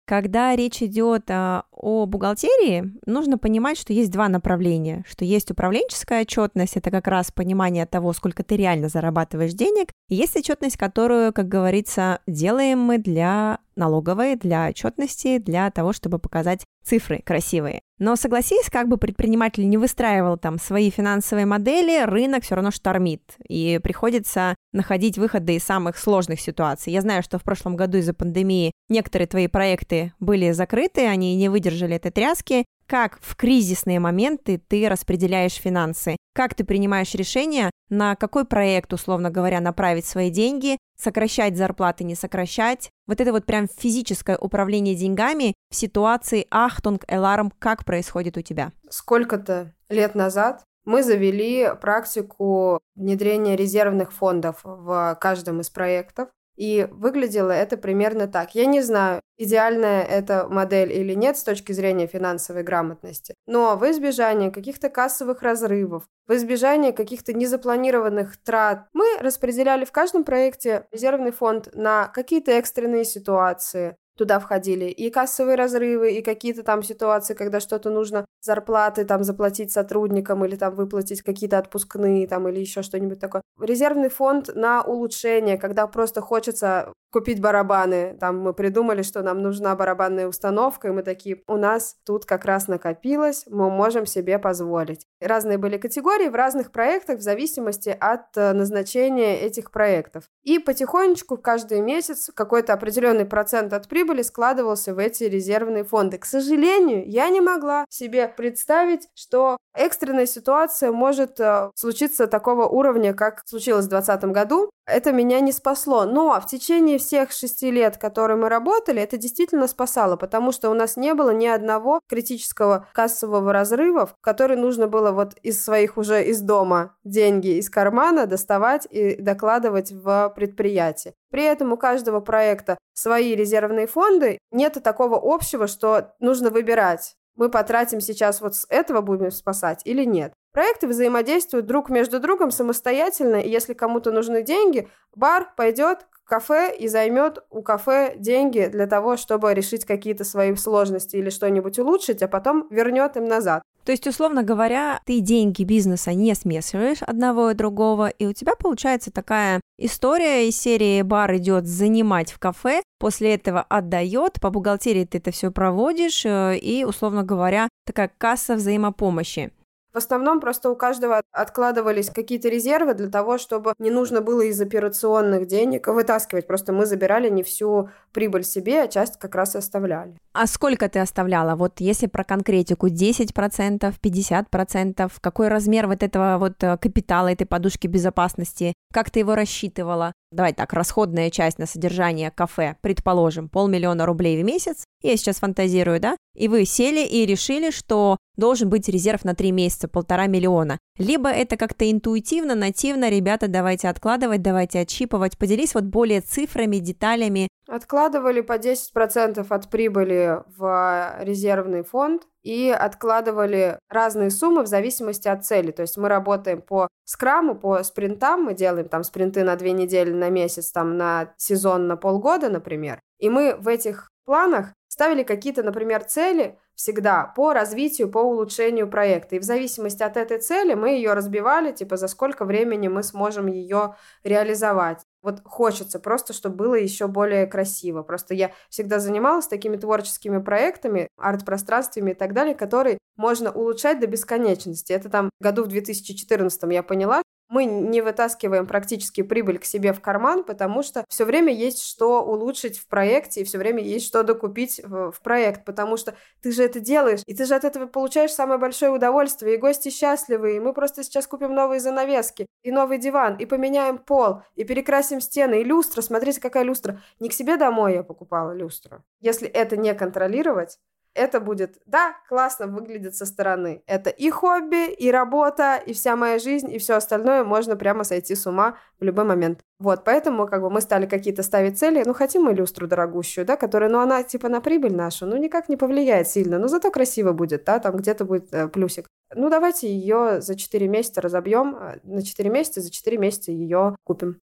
Когда 0.08 0.56
речь 0.56 0.82
идет 0.82 1.24
а, 1.28 1.64
о 1.70 2.06
бухгалтерии, 2.06 2.94
нужно 3.04 3.36
понимать, 3.36 3.76
что 3.76 3.92
есть 3.92 4.10
два 4.10 4.30
направления. 4.30 5.04
Что 5.06 5.26
есть 5.26 5.50
управленческая 5.50 6.22
отчетность, 6.22 6.78
это 6.78 6.90
как 6.90 7.06
раз 7.08 7.30
понимание 7.30 7.84
того, 7.84 8.14
сколько 8.14 8.42
ты 8.42 8.56
реально 8.56 8.88
зарабатываешь 8.88 9.52
денег. 9.52 9.90
И 10.08 10.14
есть 10.14 10.34
отчетность, 10.34 10.78
которую, 10.78 11.34
как 11.34 11.48
говорится, 11.48 12.20
делаем 12.26 12.78
мы 12.78 12.96
для 12.96 13.58
налоговой, 13.78 14.36
для 14.36 14.68
отчетности, 14.68 15.38
для 15.38 15.70
того, 15.70 15.92
чтобы 15.92 16.18
показать 16.18 16.64
цифры 16.84 17.22
красивые. 17.24 17.80
Но 17.98 18.16
согласись, 18.16 18.70
как 18.70 18.88
бы 18.88 18.96
предприниматель 18.96 19.68
не 19.68 19.76
выстраивал 19.76 20.38
там 20.38 20.58
свои 20.58 20.90
финансовые 20.90 21.46
модели, 21.46 22.04
рынок 22.04 22.44
все 22.44 22.54
равно 22.54 22.70
штормит, 22.70 23.22
и 23.48 23.80
приходится 23.82 24.54
находить 24.72 25.18
выходы 25.18 25.56
из 25.56 25.64
самых 25.64 25.98
сложных 25.98 26.40
ситуаций. 26.40 26.92
Я 26.92 27.00
знаю, 27.00 27.22
что 27.22 27.38
в 27.38 27.42
прошлом 27.42 27.76
году 27.76 27.98
из-за 27.98 28.14
пандемии 28.14 28.72
некоторые 28.88 29.26
твои 29.26 29.48
проекты 29.48 30.12
были 30.20 30.52
закрыты, 30.52 31.06
они 31.06 31.34
не 31.36 31.48
выдержали 31.48 31.96
этой 31.96 32.12
тряски, 32.12 32.64
как 32.88 33.18
в 33.20 33.36
кризисные 33.36 34.00
моменты 34.00 34.60
ты 34.66 34.88
распределяешь 34.88 35.54
финансы, 35.54 36.16
как 36.34 36.54
ты 36.54 36.64
принимаешь 36.64 37.14
решение, 37.14 37.70
на 37.90 38.16
какой 38.16 38.44
проект, 38.44 38.92
условно 38.92 39.30
говоря, 39.30 39.60
направить 39.60 40.06
свои 40.06 40.30
деньги, 40.30 40.78
сокращать 40.98 41.56
зарплаты, 41.56 42.04
не 42.04 42.14
сокращать. 42.14 42.90
Вот 43.06 43.20
это 43.20 43.32
вот 43.32 43.44
прям 43.44 43.68
физическое 43.68 44.38
управление 44.38 44.94
деньгами 44.94 45.54
в 45.70 45.76
ситуации 45.76 46.46
ахтунг, 46.50 47.04
эларм, 47.08 47.52
как 47.58 47.84
происходит 47.84 48.36
у 48.38 48.42
тебя? 48.42 48.72
Сколько-то 48.88 49.74
лет 49.90 50.14
назад 50.14 50.64
мы 50.84 51.02
завели 51.02 51.68
практику 51.80 52.80
внедрения 52.96 53.56
резервных 53.56 54.10
фондов 54.10 54.60
в 54.64 55.18
каждом 55.20 55.60
из 55.60 55.68
проектов. 55.68 56.30
И 56.58 56.88
выглядело 56.90 57.52
это 57.52 57.76
примерно 57.76 58.26
так. 58.26 58.56
Я 58.56 58.66
не 58.66 58.82
знаю, 58.82 59.22
идеальная 59.36 60.02
эта 60.02 60.48
модель 60.48 60.92
или 60.92 61.14
нет 61.14 61.38
с 61.38 61.44
точки 61.44 61.70
зрения 61.70 62.08
финансовой 62.08 62.64
грамотности, 62.64 63.34
но 63.46 63.76
в 63.76 63.88
избежание 63.88 64.50
каких-то 64.50 64.88
кассовых 64.88 65.42
разрывов, 65.42 66.08
в 66.26 66.32
избежание 66.34 66.92
каких-то 66.92 67.32
незапланированных 67.32 68.36
трат, 68.42 68.88
мы 68.92 69.06
распределяли 69.20 69.84
в 69.84 69.92
каждом 69.92 70.24
проекте 70.24 70.88
резервный 70.90 71.30
фонд 71.30 71.68
на 71.74 72.08
какие-то 72.08 72.50
экстренные 72.50 73.04
ситуации, 73.04 73.96
туда 74.18 74.40
входили 74.40 74.86
и 74.86 75.10
кассовые 75.10 75.56
разрывы, 75.56 76.12
и 76.12 76.22
какие-то 76.22 76.62
там 76.62 76.82
ситуации, 76.82 77.34
когда 77.34 77.60
что-то 77.60 77.88
нужно 77.90 78.26
зарплаты 78.42 79.04
там 79.04 79.24
заплатить 79.24 79.72
сотрудникам 79.72 80.44
или 80.44 80.56
там 80.56 80.74
выплатить 80.74 81.22
какие-то 81.22 81.58
отпускные 81.58 82.26
там 82.26 82.48
или 82.48 82.60
еще 82.60 82.82
что-нибудь 82.82 83.20
такое. 83.20 83.42
Резервный 83.60 84.10
фонд 84.10 84.50
на 84.54 84.82
улучшение, 84.82 85.56
когда 85.56 85.86
просто 85.86 86.20
хочется 86.20 86.92
купить 87.10 87.40
барабаны. 87.40 88.16
Там 88.20 88.38
мы 88.40 88.52
придумали, 88.52 89.02
что 89.02 89.22
нам 89.22 89.42
нужна 89.42 89.74
барабанная 89.74 90.28
установка, 90.28 90.88
и 90.88 90.90
мы 90.90 91.02
такие, 91.02 91.42
у 91.46 91.56
нас 91.56 91.96
тут 92.04 92.24
как 92.24 92.44
раз 92.44 92.68
накопилось, 92.68 93.44
мы 93.48 93.70
можем 93.70 94.06
себе 94.06 94.38
позволить. 94.38 95.06
Разные 95.20 95.58
были 95.58 95.78
категории 95.78 96.28
в 96.28 96.34
разных 96.34 96.70
проектах 96.70 97.18
в 97.18 97.22
зависимости 97.22 97.88
от 97.88 98.36
э, 98.36 98.52
назначения 98.52 99.40
этих 99.40 99.70
проектов. 99.70 100.24
И 100.44 100.58
потихонечку 100.58 101.36
каждый 101.36 101.80
месяц 101.80 102.30
какой-то 102.34 102.72
определенный 102.72 103.24
процент 103.24 103.72
от 103.72 103.88
прибыли 103.88 104.22
складывался 104.22 104.94
в 104.94 104.98
эти 104.98 105.24
резервные 105.24 105.84
фонды. 105.84 106.18
К 106.18 106.24
сожалению, 106.24 107.08
я 107.08 107.28
не 107.30 107.40
могла 107.40 107.84
себе 107.88 108.28
представить, 108.28 109.08
что 109.14 109.56
экстренная 109.74 110.26
ситуация 110.26 110.92
может 110.92 111.40
э, 111.40 111.70
случиться 111.74 112.26
такого 112.26 112.66
уровня, 112.66 113.14
как 113.14 113.42
случилось 113.46 113.86
в 113.86 113.90
2020 113.90 114.30
году. 114.32 114.70
Это 114.88 115.12
меня 115.12 115.40
не 115.40 115.52
спасло. 115.52 116.06
Но 116.06 116.40
в 116.40 116.46
течение 116.46 116.98
всех 116.98 117.30
шести 117.30 117.70
лет, 117.70 117.98
которые 117.98 118.38
мы 118.38 118.48
работали, 118.48 119.02
это 119.02 119.18
действительно 119.18 119.68
спасало, 119.68 120.16
потому 120.16 120.50
что 120.50 120.70
у 120.70 120.74
нас 120.74 120.96
не 120.96 121.12
было 121.12 121.30
ни 121.30 121.46
одного 121.46 122.00
критического 122.08 122.88
кассового 122.94 123.52
разрыва, 123.52 124.10
который 124.22 124.56
нужно 124.56 124.88
было 124.88 125.10
вот 125.10 125.34
из 125.42 125.62
своих 125.62 125.98
уже 125.98 126.24
из 126.24 126.40
дома 126.40 126.96
деньги 127.04 127.58
из 127.58 127.68
кармана 127.68 128.26
доставать 128.26 128.86
и 128.90 129.16
докладывать 129.16 129.92
в 129.92 130.32
предприятие. 130.34 131.12
При 131.30 131.44
этом 131.44 131.72
у 131.72 131.76
каждого 131.76 132.20
проекта 132.20 132.78
свои 132.94 133.34
резервные 133.34 133.86
фонды. 133.86 134.38
Нет 134.50 134.78
такого 134.82 135.20
общего, 135.22 135.66
что 135.66 136.14
нужно 136.18 136.48
выбирать 136.50 137.14
мы 137.38 137.48
потратим 137.48 138.00
сейчас 138.00 138.40
вот 138.40 138.56
с 138.56 138.66
этого 138.68 139.00
будем 139.00 139.30
спасать 139.30 139.82
или 139.84 140.04
нет. 140.04 140.32
Проекты 140.52 140.88
взаимодействуют 140.88 141.66
друг 141.66 141.90
между 141.90 142.20
другом 142.20 142.50
самостоятельно, 142.50 143.36
и 143.36 143.50
если 143.50 143.74
кому-то 143.74 144.10
нужны 144.10 144.42
деньги, 144.42 144.88
бар 145.14 145.52
пойдет 145.56 146.06
к 146.10 146.28
кафе 146.28 146.74
и 146.76 146.88
займет 146.88 147.44
у 147.50 147.62
кафе 147.62 148.14
деньги 148.16 148.68
для 148.70 148.86
того, 148.86 149.16
чтобы 149.16 149.52
решить 149.54 149.84
какие-то 149.84 150.24
свои 150.24 150.54
сложности 150.54 151.16
или 151.16 151.30
что-нибудь 151.30 151.78
улучшить, 151.78 152.22
а 152.22 152.28
потом 152.28 152.66
вернет 152.70 153.16
им 153.16 153.26
назад. 153.26 153.62
То 153.84 153.92
есть, 153.92 154.06
условно 154.06 154.42
говоря, 154.42 155.00
ты 155.06 155.20
деньги 155.20 155.64
бизнеса 155.64 156.12
не 156.12 156.34
смешиваешь 156.34 157.02
одного 157.02 157.50
и 157.50 157.54
другого, 157.54 158.08
и 158.10 158.26
у 158.26 158.34
тебя 158.34 158.54
получается 158.54 159.10
такая 159.10 159.62
история 159.78 160.46
из 160.46 160.60
серии 160.60 161.00
«Бар 161.00 161.36
идет 161.36 161.66
занимать 161.66 162.30
в 162.30 162.38
кафе», 162.38 162.82
после 162.98 163.34
этого 163.34 163.62
отдает, 163.62 164.40
по 164.42 164.50
бухгалтерии 164.50 165.06
ты 165.06 165.16
это 165.16 165.30
все 165.30 165.50
проводишь, 165.50 166.26
э, 166.26 166.58
и, 166.58 166.84
условно 166.84 167.22
говоря, 167.22 167.68
такая 167.86 168.10
касса 168.18 168.56
взаимопомощи. 168.56 169.52
В 169.98 170.00
основном 170.00 170.38
просто 170.38 170.70
у 170.70 170.76
каждого 170.76 171.22
откладывались 171.32 172.08
какие-то 172.08 172.48
резервы 172.48 172.94
для 172.94 173.08
того, 173.08 173.36
чтобы 173.36 173.74
не 173.80 173.90
нужно 173.90 174.20
было 174.20 174.42
из 174.42 174.60
операционных 174.60 175.48
денег 175.48 175.88
вытаскивать. 175.88 176.46
Просто 176.46 176.72
мы 176.72 176.86
забирали 176.86 177.28
не 177.28 177.42
всю 177.42 177.90
прибыль 178.12 178.44
себе, 178.44 178.84
а 178.84 178.86
часть 178.86 179.18
как 179.18 179.34
раз 179.34 179.56
и 179.56 179.58
оставляли. 179.58 180.14
А 180.32 180.46
сколько 180.46 180.88
ты 180.88 181.00
оставляла? 181.00 181.56
Вот 181.56 181.80
если 181.80 182.06
про 182.06 182.22
конкретику, 182.22 182.86
10%, 182.86 183.92
50%, 184.00 185.12
какой 185.20 185.48
размер 185.48 185.88
вот 185.88 186.04
этого 186.04 186.36
вот 186.38 186.62
э, 186.62 186.76
капитала, 186.76 187.32
этой 187.32 187.44
подушки 187.44 187.88
безопасности, 187.88 188.74
как 188.92 189.10
ты 189.10 189.18
его 189.18 189.34
рассчитывала? 189.34 190.12
Давай 190.30 190.52
так, 190.52 190.72
расходная 190.74 191.30
часть 191.30 191.58
на 191.58 191.66
содержание 191.66 192.30
кафе, 192.30 192.76
предположим, 192.82 193.48
полмиллиона 193.48 194.06
рублей 194.06 194.40
в 194.40 194.44
месяц, 194.44 194.84
я 195.02 195.16
сейчас 195.16 195.40
фантазирую, 195.40 196.00
да, 196.00 196.16
и 196.36 196.48
вы 196.48 196.64
сели 196.66 197.04
и 197.04 197.24
решили, 197.24 197.70
что 197.70 198.18
должен 198.36 198.68
быть 198.68 198.88
резерв 198.88 199.24
на 199.24 199.34
3 199.34 199.52
месяца, 199.52 199.87
полтора 199.88 200.26
миллиона. 200.26 200.78
Либо 200.98 201.28
это 201.28 201.56
как-то 201.56 201.90
интуитивно, 201.90 202.54
нативно, 202.54 203.08
ребята, 203.10 203.48
давайте 203.48 203.88
откладывать, 203.88 204.42
давайте 204.42 204.80
отщипывать. 204.80 205.38
Поделись 205.38 205.74
вот 205.74 205.84
более 205.84 206.20
цифрами, 206.20 206.76
деталями. 206.76 207.48
Откладывали 207.68 208.40
по 208.40 208.58
10% 208.58 209.46
от 209.48 209.70
прибыли 209.70 210.42
в 210.56 211.16
резервный 211.20 211.82
фонд 211.84 212.22
и 212.42 212.70
откладывали 212.70 213.78
разные 213.90 214.30
суммы 214.30 214.62
в 214.62 214.66
зависимости 214.66 215.28
от 215.28 215.44
цели. 215.44 215.70
То 215.70 215.82
есть 215.82 215.96
мы 215.98 216.08
работаем 216.08 216.62
по 216.62 216.88
скраму, 217.04 217.54
по 217.54 217.82
спринтам, 217.82 218.44
мы 218.44 218.54
делаем 218.54 218.88
там 218.88 219.04
спринты 219.04 219.44
на 219.44 219.56
две 219.56 219.72
недели, 219.72 220.12
на 220.12 220.30
месяц, 220.30 220.70
там 220.70 220.96
на 220.96 221.34
сезон, 221.36 221.86
на 221.86 221.96
полгода, 221.96 222.48
например. 222.48 223.00
И 223.18 223.28
мы 223.28 223.54
в 223.54 223.68
этих 223.68 224.10
планах 224.24 224.72
ставили 224.88 225.22
какие-то, 225.22 225.62
например, 225.62 226.04
цели 226.04 226.58
всегда 226.78 227.24
по 227.34 227.52
развитию, 227.52 228.08
по 228.08 228.18
улучшению 228.18 228.88
проекта. 228.88 229.34
И 229.34 229.40
в 229.40 229.42
зависимости 229.42 230.04
от 230.04 230.16
этой 230.16 230.38
цели 230.38 230.74
мы 230.74 230.90
ее 230.90 231.12
разбивали, 231.12 231.72
типа 231.72 231.96
за 231.96 232.06
сколько 232.06 232.44
времени 232.44 232.86
мы 232.86 233.02
сможем 233.02 233.48
ее 233.48 233.96
реализовать. 234.22 235.00
Вот 235.20 235.40
хочется 235.44 235.98
просто, 235.98 236.32
чтобы 236.32 236.54
было 236.54 236.74
еще 236.76 237.08
более 237.08 237.48
красиво. 237.48 238.04
Просто 238.04 238.34
я 238.34 238.52
всегда 238.70 239.00
занималась 239.00 239.48
такими 239.48 239.76
творческими 239.76 240.38
проектами, 240.38 241.08
арт-пространствами 241.18 242.12
и 242.12 242.14
так 242.14 242.32
далее, 242.32 242.54
которые 242.54 242.98
можно 243.16 243.50
улучшать 243.50 243.98
до 243.98 244.06
бесконечности. 244.06 244.92
Это 244.92 245.10
там 245.10 245.30
году 245.40 245.64
в 245.64 245.66
2014 245.66 246.62
я 246.70 246.84
поняла, 246.84 247.22
мы 247.48 247.64
не 247.64 248.00
вытаскиваем 248.00 248.66
практически 248.66 249.22
прибыль 249.22 249.58
к 249.58 249.64
себе 249.64 249.92
в 249.92 250.00
карман, 250.00 250.44
потому 250.44 250.82
что 250.82 251.04
все 251.08 251.24
время 251.24 251.52
есть 251.52 251.82
что 251.82 252.22
улучшить 252.22 252.78
в 252.78 252.86
проекте, 252.86 253.40
и 253.40 253.44
все 253.44 253.58
время 253.58 253.82
есть 253.82 254.06
что 254.06 254.22
докупить 254.22 254.80
в, 254.84 255.12
в 255.12 255.20
проект, 255.20 255.64
потому 255.64 255.96
что 255.96 256.14
ты 256.42 256.52
же 256.52 256.62
это 256.62 256.80
делаешь, 256.80 257.20
и 257.26 257.34
ты 257.34 257.44
же 257.44 257.54
от 257.54 257.64
этого 257.64 257.86
получаешь 257.86 258.32
самое 258.32 258.58
большое 258.58 258.92
удовольствие, 258.92 259.54
и 259.54 259.58
гости 259.58 259.90
счастливы, 259.90 260.56
и 260.56 260.60
мы 260.60 260.72
просто 260.72 261.02
сейчас 261.02 261.26
купим 261.26 261.54
новые 261.54 261.80
занавески, 261.80 262.46
и 262.62 262.70
новый 262.70 262.98
диван, 262.98 263.36
и 263.36 263.46
поменяем 263.46 263.98
пол, 263.98 264.42
и 264.54 264.64
перекрасим 264.64 265.20
стены, 265.20 265.60
и 265.60 265.64
люстра, 265.64 266.02
смотрите, 266.02 266.40
какая 266.40 266.64
люстра. 266.64 267.00
Не 267.20 267.28
к 267.28 267.32
себе 267.32 267.56
домой 267.56 267.94
я 267.94 268.02
покупала 268.02 268.52
люстру. 268.52 269.02
Если 269.20 269.48
это 269.48 269.76
не 269.76 269.94
контролировать, 269.94 270.78
это 271.14 271.40
будет, 271.40 271.78
да, 271.86 272.16
классно 272.28 272.66
выглядит 272.66 273.14
со 273.16 273.26
стороны. 273.26 273.82
Это 273.86 274.10
и 274.10 274.30
хобби, 274.30 274.92
и 274.92 275.10
работа, 275.10 275.76
и 275.76 275.92
вся 275.92 276.16
моя 276.16 276.38
жизнь, 276.38 276.72
и 276.72 276.78
все 276.78 276.94
остальное 276.94 277.44
можно 277.44 277.76
прямо 277.76 278.04
сойти 278.04 278.34
с 278.34 278.46
ума 278.46 278.76
в 279.00 279.04
любой 279.04 279.24
момент. 279.24 279.60
Вот, 279.78 280.04
поэтому 280.04 280.46
как 280.46 280.62
бы 280.62 280.70
мы 280.70 280.80
стали 280.80 281.06
какие-то 281.06 281.42
ставить 281.42 281.78
цели, 281.78 282.02
ну, 282.04 282.14
хотим 282.14 282.42
мы 282.42 282.54
люстру 282.54 282.86
дорогущую, 282.86 283.44
да, 283.44 283.56
которая, 283.56 283.90
ну, 283.90 284.00
она 284.00 284.22
типа 284.22 284.48
на 284.48 284.60
прибыль 284.60 284.94
нашу, 284.94 285.26
ну, 285.26 285.36
никак 285.36 285.68
не 285.68 285.76
повлияет 285.76 286.28
сильно, 286.28 286.58
но 286.58 286.68
зато 286.68 286.90
красиво 286.90 287.32
будет, 287.32 287.64
да, 287.64 287.78
там 287.78 287.96
где-то 287.96 288.24
будет 288.24 288.52
э, 288.52 288.68
плюсик. 288.68 289.06
Ну, 289.34 289.50
давайте 289.50 289.92
ее 289.92 290.40
за 290.40 290.56
4 290.56 290.88
месяца 290.88 291.20
разобьем, 291.20 291.76
э, 291.76 291.98
на 292.04 292.22
4 292.22 292.50
месяца, 292.50 292.80
за 292.80 292.90
4 292.90 293.18
месяца 293.18 293.52
ее 293.52 293.96
купим. 294.04 294.40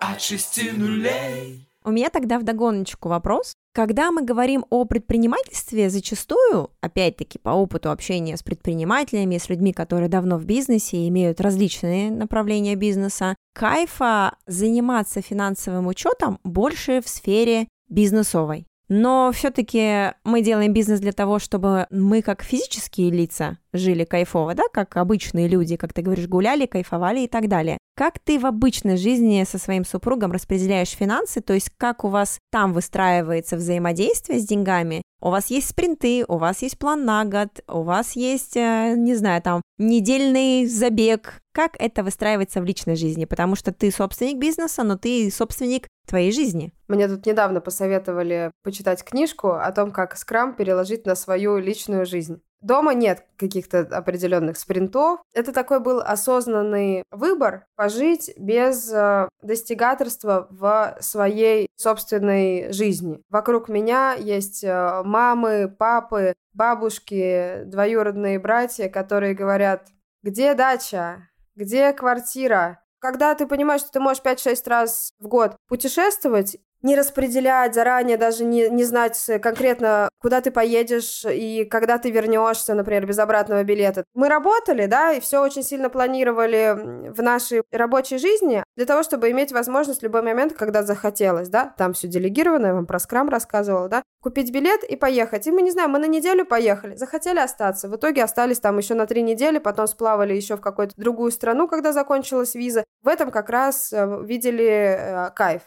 От 0.00 0.20
шести 0.20 0.70
нулей 0.72 1.68
у 1.86 1.92
меня 1.92 2.10
тогда 2.10 2.38
вдогоночку 2.40 3.08
вопрос. 3.08 3.54
Когда 3.72 4.10
мы 4.10 4.22
говорим 4.22 4.66
о 4.70 4.84
предпринимательстве, 4.86 5.88
зачастую, 5.88 6.70
опять-таки 6.80 7.38
по 7.38 7.50
опыту 7.50 7.92
общения 7.92 8.36
с 8.36 8.42
предпринимателями, 8.42 9.38
с 9.38 9.48
людьми, 9.48 9.72
которые 9.72 10.08
давно 10.08 10.36
в 10.36 10.44
бизнесе 10.44 10.96
и 10.96 11.08
имеют 11.08 11.40
различные 11.40 12.10
направления 12.10 12.74
бизнеса, 12.74 13.36
кайфа 13.54 14.36
заниматься 14.46 15.22
финансовым 15.22 15.86
учетом 15.86 16.40
больше 16.42 17.00
в 17.00 17.08
сфере 17.08 17.68
бизнесовой. 17.88 18.66
Но 18.88 19.32
все-таки 19.32 20.12
мы 20.24 20.42
делаем 20.42 20.72
бизнес 20.72 21.00
для 21.00 21.12
того, 21.12 21.38
чтобы 21.38 21.86
мы 21.90 22.22
как 22.22 22.42
физические 22.42 23.10
лица 23.10 23.58
жили 23.72 24.04
кайфово, 24.04 24.54
да, 24.54 24.64
как 24.72 24.96
обычные 24.96 25.48
люди, 25.48 25.76
как 25.76 25.92
ты 25.92 26.02
говоришь, 26.02 26.28
гуляли, 26.28 26.66
кайфовали 26.66 27.20
и 27.20 27.28
так 27.28 27.48
далее. 27.48 27.78
Как 27.96 28.18
ты 28.18 28.38
в 28.38 28.46
обычной 28.46 28.96
жизни 28.96 29.44
со 29.48 29.58
своим 29.58 29.84
супругом 29.84 30.30
распределяешь 30.30 30.90
финансы, 30.90 31.40
то 31.40 31.52
есть 31.54 31.70
как 31.76 32.04
у 32.04 32.08
вас 32.08 32.38
там 32.52 32.72
выстраивается 32.72 33.56
взаимодействие 33.56 34.38
с 34.38 34.46
деньгами? 34.46 35.02
У 35.20 35.30
вас 35.30 35.46
есть 35.46 35.68
спринты, 35.68 36.24
у 36.28 36.36
вас 36.36 36.62
есть 36.62 36.78
план 36.78 37.04
на 37.04 37.24
год, 37.24 37.48
у 37.68 37.82
вас 37.82 38.16
есть, 38.16 38.56
э, 38.56 38.94
не 38.96 39.14
знаю, 39.14 39.40
там, 39.42 39.62
недельный 39.78 40.66
забег. 40.66 41.40
Как 41.52 41.74
это 41.78 42.02
выстраивается 42.02 42.60
в 42.60 42.64
личной 42.64 42.96
жизни? 42.96 43.24
Потому 43.24 43.56
что 43.56 43.72
ты 43.72 43.90
собственник 43.90 44.38
бизнеса, 44.38 44.82
но 44.82 44.98
ты 44.98 45.30
собственник 45.30 45.88
твоей 46.06 46.32
жизни. 46.32 46.72
Мне 46.88 47.08
тут 47.08 47.24
недавно 47.26 47.60
посоветовали 47.60 48.50
почитать 48.62 49.02
книжку 49.02 49.52
о 49.52 49.72
том, 49.72 49.90
как 49.90 50.16
скрам 50.16 50.54
переложить 50.54 51.06
на 51.06 51.14
свою 51.14 51.56
личную 51.58 52.04
жизнь. 52.04 52.42
Дома 52.60 52.94
нет 52.94 53.24
каких-то 53.36 53.80
определенных 53.80 54.56
спринтов. 54.56 55.20
Это 55.32 55.52
такой 55.52 55.80
был 55.80 56.00
осознанный 56.00 57.04
выбор 57.10 57.66
пожить 57.76 58.32
без 58.36 58.90
э, 58.92 59.28
достигаторства 59.42 60.48
в 60.50 60.96
своей 61.00 61.68
собственной 61.76 62.72
жизни. 62.72 63.20
Вокруг 63.28 63.68
меня 63.68 64.14
есть 64.14 64.64
э, 64.64 65.02
мамы, 65.04 65.68
папы, 65.68 66.34
бабушки, 66.54 67.62
двоюродные 67.66 68.38
братья, 68.38 68.88
которые 68.88 69.34
говорят, 69.34 69.88
где 70.22 70.54
дача, 70.54 71.28
где 71.54 71.92
квартира, 71.92 72.82
когда 72.98 73.34
ты 73.34 73.46
понимаешь, 73.46 73.82
что 73.82 73.92
ты 73.92 74.00
можешь 74.00 74.22
5-6 74.22 74.68
раз 74.68 75.12
в 75.18 75.28
год 75.28 75.56
путешествовать 75.68 76.58
не 76.82 76.96
распределять 76.96 77.74
заранее, 77.74 78.16
даже 78.16 78.44
не, 78.44 78.68
не 78.68 78.84
знать 78.84 79.18
конкретно, 79.42 80.08
куда 80.20 80.40
ты 80.40 80.50
поедешь 80.50 81.24
и 81.24 81.64
когда 81.64 81.98
ты 81.98 82.10
вернешься, 82.10 82.74
например, 82.74 83.06
без 83.06 83.18
обратного 83.18 83.64
билета. 83.64 84.04
Мы 84.14 84.28
работали, 84.28 84.86
да, 84.86 85.12
и 85.12 85.20
все 85.20 85.40
очень 85.42 85.62
сильно 85.62 85.88
планировали 85.88 87.10
в 87.10 87.22
нашей 87.22 87.62
рабочей 87.72 88.18
жизни 88.18 88.62
для 88.76 88.86
того, 88.86 89.02
чтобы 89.02 89.30
иметь 89.30 89.52
возможность 89.52 90.00
в 90.00 90.04
любой 90.04 90.22
момент, 90.22 90.52
когда 90.54 90.82
захотелось, 90.82 91.48
да, 91.48 91.74
там 91.76 91.92
все 91.92 92.08
делегировано, 92.08 92.66
я 92.66 92.74
вам 92.74 92.86
про 92.86 92.98
скрам 92.98 93.28
рассказывала, 93.28 93.88
да, 93.88 94.02
купить 94.22 94.52
билет 94.52 94.82
и 94.84 94.96
поехать. 94.96 95.46
И 95.46 95.52
мы, 95.52 95.62
не 95.62 95.70
знаем, 95.70 95.90
мы 95.90 95.98
на 95.98 96.06
неделю 96.06 96.44
поехали, 96.44 96.96
захотели 96.96 97.38
остаться. 97.38 97.88
В 97.88 97.96
итоге 97.96 98.24
остались 98.24 98.60
там 98.60 98.78
еще 98.78 98.94
на 98.94 99.06
три 99.06 99.22
недели, 99.22 99.58
потом 99.58 99.86
сплавали 99.86 100.34
еще 100.34 100.56
в 100.56 100.60
какую-то 100.60 100.94
другую 100.96 101.30
страну, 101.30 101.68
когда 101.68 101.92
закончилась 101.92 102.54
виза. 102.54 102.84
В 103.02 103.08
этом 103.08 103.30
как 103.30 103.50
раз 103.50 103.92
э, 103.92 104.22
видели 104.24 104.96
э, 104.98 105.30
кайф 105.34 105.62